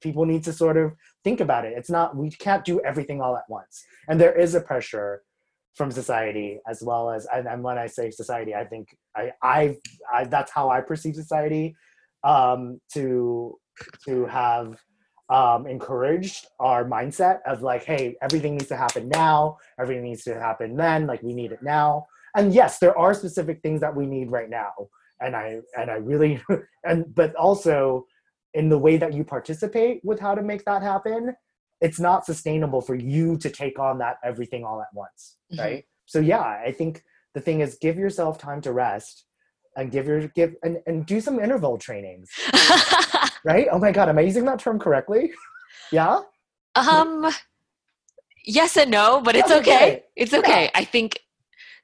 people 0.00 0.24
need 0.24 0.44
to 0.44 0.52
sort 0.52 0.76
of 0.76 0.92
think 1.24 1.40
about 1.40 1.64
it. 1.64 1.74
It's 1.76 1.90
not 1.90 2.16
we 2.16 2.30
can't 2.30 2.64
do 2.64 2.80
everything 2.80 3.20
all 3.20 3.36
at 3.36 3.44
once. 3.48 3.84
And 4.08 4.20
there 4.20 4.34
is 4.38 4.54
a 4.54 4.60
pressure 4.60 5.22
from 5.74 5.90
society 5.90 6.58
as 6.68 6.82
well 6.82 7.10
as 7.10 7.26
and, 7.32 7.46
and 7.46 7.62
when 7.62 7.78
I 7.78 7.86
say 7.86 8.10
society, 8.10 8.54
I 8.54 8.64
think 8.64 8.88
I 9.16 9.32
I, 9.42 9.76
I 10.12 10.24
that's 10.24 10.50
how 10.52 10.70
I 10.70 10.80
perceive 10.80 11.14
society 11.14 11.74
um 12.24 12.80
to 12.92 13.56
to 14.06 14.26
have 14.26 14.80
um, 15.30 15.66
encouraged 15.66 16.46
our 16.58 16.84
mindset 16.84 17.40
of 17.46 17.62
like, 17.62 17.84
hey, 17.84 18.16
everything 18.22 18.52
needs 18.52 18.68
to 18.68 18.76
happen 18.76 19.08
now, 19.08 19.58
everything 19.78 20.04
needs 20.04 20.24
to 20.24 20.34
happen 20.40 20.76
then, 20.76 21.06
like 21.06 21.22
we 21.22 21.34
need 21.34 21.52
it 21.52 21.62
now. 21.62 22.06
And 22.36 22.52
yes, 22.54 22.78
there 22.78 22.96
are 22.96 23.14
specific 23.14 23.60
things 23.62 23.80
that 23.80 23.94
we 23.94 24.06
need 24.06 24.30
right 24.30 24.48
now, 24.48 24.72
and 25.20 25.34
I 25.36 25.58
and 25.76 25.90
I 25.90 25.94
really 25.94 26.40
and 26.84 27.14
but 27.14 27.34
also 27.34 28.06
in 28.54 28.68
the 28.68 28.78
way 28.78 28.96
that 28.96 29.12
you 29.12 29.24
participate 29.24 30.00
with 30.04 30.18
how 30.18 30.34
to 30.34 30.42
make 30.42 30.64
that 30.64 30.82
happen, 30.82 31.34
it's 31.80 32.00
not 32.00 32.24
sustainable 32.24 32.80
for 32.80 32.94
you 32.94 33.36
to 33.38 33.50
take 33.50 33.78
on 33.78 33.98
that 33.98 34.16
everything 34.24 34.64
all 34.64 34.80
at 34.80 34.88
once, 34.94 35.36
Mhm. 35.52 35.58
right? 35.58 35.84
So 36.06 36.20
yeah, 36.20 36.40
I 36.40 36.72
think 36.72 37.02
the 37.34 37.40
thing 37.40 37.60
is 37.60 37.76
give 37.80 37.98
yourself 37.98 38.38
time 38.38 38.60
to 38.62 38.72
rest 38.72 39.26
and 39.76 39.92
give 39.92 40.06
your 40.06 40.28
give 40.28 40.54
and, 40.62 40.78
and 40.86 41.04
do 41.04 41.20
some 41.20 41.38
interval 41.38 41.76
trainings 41.76 42.30
right? 43.44 43.66
Oh 43.70 43.78
my 43.78 43.92
god, 43.92 44.08
am 44.08 44.18
I 44.18 44.22
using 44.22 44.44
that 44.46 44.58
term 44.58 44.78
correctly? 44.78 45.32
yeah? 45.92 46.20
um 46.76 47.28
yes 48.44 48.76
and 48.76 48.90
no, 48.90 49.20
but 49.20 49.36
it's 49.36 49.50
okay. 49.50 49.60
okay. 49.60 50.04
It's 50.16 50.32
Yeah. 50.32 50.38
okay. 50.40 50.70
I 50.74 50.84
think 50.84 51.20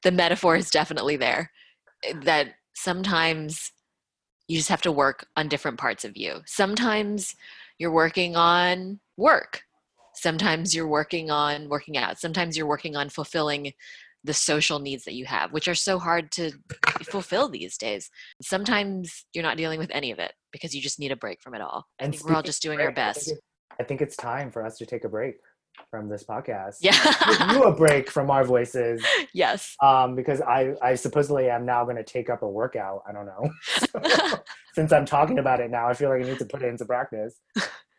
the 0.03 0.13
metaphor 0.13 0.57
is 0.57 0.71
definitely 0.71 1.17
there. 1.17 1.51
eh, 2.05 2.15
That 2.25 2.55
sometimes 2.75 3.73
you 4.49 4.59
just 4.59 4.69
have 4.69 4.83
to 4.83 4.93
work 4.93 5.27
on 5.37 5.49
different 5.49 5.79
parts 5.79 6.05
of 6.05 6.17
you. 6.17 6.41
Sometimes 6.47 7.35
you're 7.79 7.93
working 7.93 8.37
on 8.37 9.01
work. 9.17 9.63
Sometimes 10.15 10.75
you're 10.75 10.87
working 10.89 11.31
on 11.31 11.69
working 11.69 11.97
out. 11.97 12.19
Sometimes 12.19 12.57
you're 12.57 12.67
working 12.67 12.95
on 12.97 13.09
fulfilling 13.09 13.73
the 14.25 14.35
social 14.35 14.79
needs 14.79 15.05
that 15.05 15.15
you 15.15 15.27
have, 15.27 15.53
which 15.53 15.69
are 15.69 15.75
so 15.75 15.99
hard 15.99 16.33
to 16.33 16.53
fulfill 17.05 17.49
these 17.49 17.77
days. 17.77 18.11
Sometimes 18.43 19.27
you're 19.35 19.45
not 19.45 19.59
dealing 19.59 19.79
with 19.79 19.91
any 19.93 20.11
of 20.11 20.19
it 20.19 20.33
because 20.51 20.75
you 20.75 20.81
just 20.81 20.99
need 20.99 21.13
a 21.13 21.17
break 21.17 21.41
from 21.43 21.55
it 21.55 21.61
all. 21.61 21.85
I 22.01 22.05
And 22.05 22.15
think 22.15 22.29
we're 22.29 22.35
all 22.35 22.43
just 22.43 22.63
doing 22.63 22.81
our 22.81 22.91
break, 22.91 22.99
I 22.99 23.13
think 23.13 23.27
best. 23.27 23.43
I 23.81 23.83
think 23.85 24.01
it's 24.01 24.17
time 24.17 24.51
for 24.51 24.65
us 24.65 24.79
to 24.79 24.87
take 24.87 25.05
a 25.05 25.09
break 25.09 25.35
from 25.91 26.09
this 26.09 26.25
podcast. 26.25 26.77
Yeah. 26.81 26.93
Give 27.39 27.57
you 27.57 27.63
a 27.65 27.75
break 27.75 28.11
from 28.11 28.31
our 28.31 28.45
voices 28.45 29.05
yes. 29.35 29.77
um, 29.83 30.15
because 30.15 30.41
I, 30.41 30.75
I 30.81 30.95
supposedly 30.95 31.51
am 31.51 31.67
now 31.67 31.85
going 31.85 31.97
to 31.97 32.05
take 32.05 32.31
up 32.31 32.43
a 32.43 32.49
workout. 32.49 33.03
I 33.09 33.13
don't 33.13 33.27
know. 33.27 33.51
Since 34.75 34.93
I'm 34.93 35.05
talking 35.05 35.39
about 35.39 35.61
it 35.61 35.71
now, 35.71 35.89
I 35.89 35.95
feel 35.95 36.09
like 36.11 36.25
I 36.25 36.29
need 36.29 36.39
to 36.39 36.47
put 36.47 36.63
it 36.63 36.69
into 36.69 36.85
practice. 36.85 37.41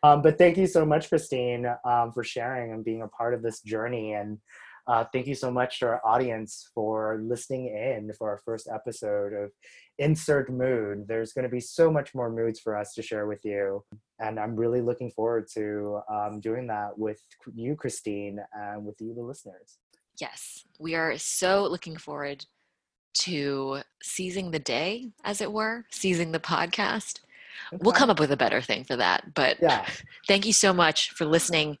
Um, 0.02 0.22
but 0.22 0.38
thank 0.38 0.56
you 0.56 0.66
so 0.66 0.84
much, 0.84 1.08
Christine, 1.08 1.66
um, 1.84 2.12
for 2.12 2.22
sharing 2.22 2.72
and 2.72 2.84
being 2.84 3.02
a 3.02 3.08
part 3.08 3.34
of 3.34 3.42
this 3.42 3.60
journey. 3.60 4.12
And 4.12 4.38
uh, 4.86 5.04
thank 5.12 5.26
you 5.26 5.34
so 5.34 5.50
much 5.50 5.80
to 5.80 5.86
our 5.86 6.00
audience 6.04 6.70
for 6.74 7.20
listening 7.22 7.66
in 7.66 8.12
for 8.12 8.30
our 8.30 8.38
first 8.38 8.68
episode 8.72 9.32
of 9.32 9.50
Insert 9.98 10.50
Mood. 10.50 11.06
There's 11.08 11.32
going 11.32 11.44
to 11.44 11.48
be 11.48 11.60
so 11.60 11.90
much 11.90 12.14
more 12.14 12.30
moods 12.30 12.60
for 12.60 12.76
us 12.76 12.94
to 12.94 13.02
share 13.02 13.26
with 13.26 13.44
you. 13.44 13.84
And 14.20 14.38
I'm 14.38 14.54
really 14.54 14.80
looking 14.80 15.10
forward 15.10 15.48
to 15.54 16.00
um, 16.10 16.40
doing 16.40 16.66
that 16.68 16.96
with 16.96 17.20
you, 17.54 17.74
Christine, 17.74 18.38
and 18.52 18.84
with 18.84 19.00
you, 19.00 19.14
the 19.14 19.22
listeners. 19.22 19.78
Yes, 20.20 20.64
we 20.78 20.94
are 20.94 21.18
so 21.18 21.66
looking 21.66 21.96
forward 21.96 22.46
to 23.14 23.80
seizing 24.02 24.50
the 24.50 24.58
day, 24.58 25.10
as 25.24 25.40
it 25.40 25.52
were, 25.52 25.84
seizing 25.90 26.32
the 26.32 26.40
podcast. 26.40 27.20
We'll 27.72 27.92
come 27.92 28.10
up 28.10 28.20
with 28.20 28.30
a 28.30 28.36
better 28.36 28.60
thing 28.60 28.84
for 28.84 28.96
that. 28.96 29.34
But 29.34 29.56
Yeah. 29.60 29.86
thank 30.28 30.46
you 30.46 30.52
so 30.52 30.72
much 30.72 31.10
for 31.10 31.24
listening, 31.24 31.78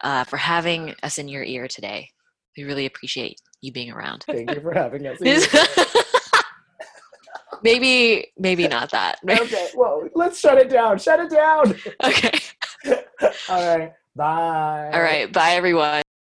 uh, 0.00 0.24
for 0.24 0.36
having 0.36 0.94
us 1.02 1.18
in 1.18 1.28
your 1.28 1.44
ear 1.44 1.68
today. 1.68 2.10
We 2.56 2.64
really 2.64 2.86
appreciate 2.86 3.40
you 3.60 3.72
being 3.72 3.90
around. 3.90 4.24
Thank 4.26 4.50
you 4.54 4.60
for 4.60 4.72
having 4.72 5.06
us. 5.06 5.18
maybe, 7.62 8.26
maybe 8.36 8.68
not 8.68 8.90
that. 8.90 9.16
okay, 9.28 9.68
well, 9.74 10.08
let's 10.14 10.38
shut 10.40 10.58
it 10.58 10.68
down. 10.68 10.98
Shut 10.98 11.20
it 11.20 11.30
down. 11.30 11.76
okay. 12.04 12.38
All 13.48 13.76
right. 13.76 13.92
Bye. 14.16 14.90
All 14.92 15.02
right. 15.02 15.32
Bye, 15.32 15.52
everyone. 15.52 16.02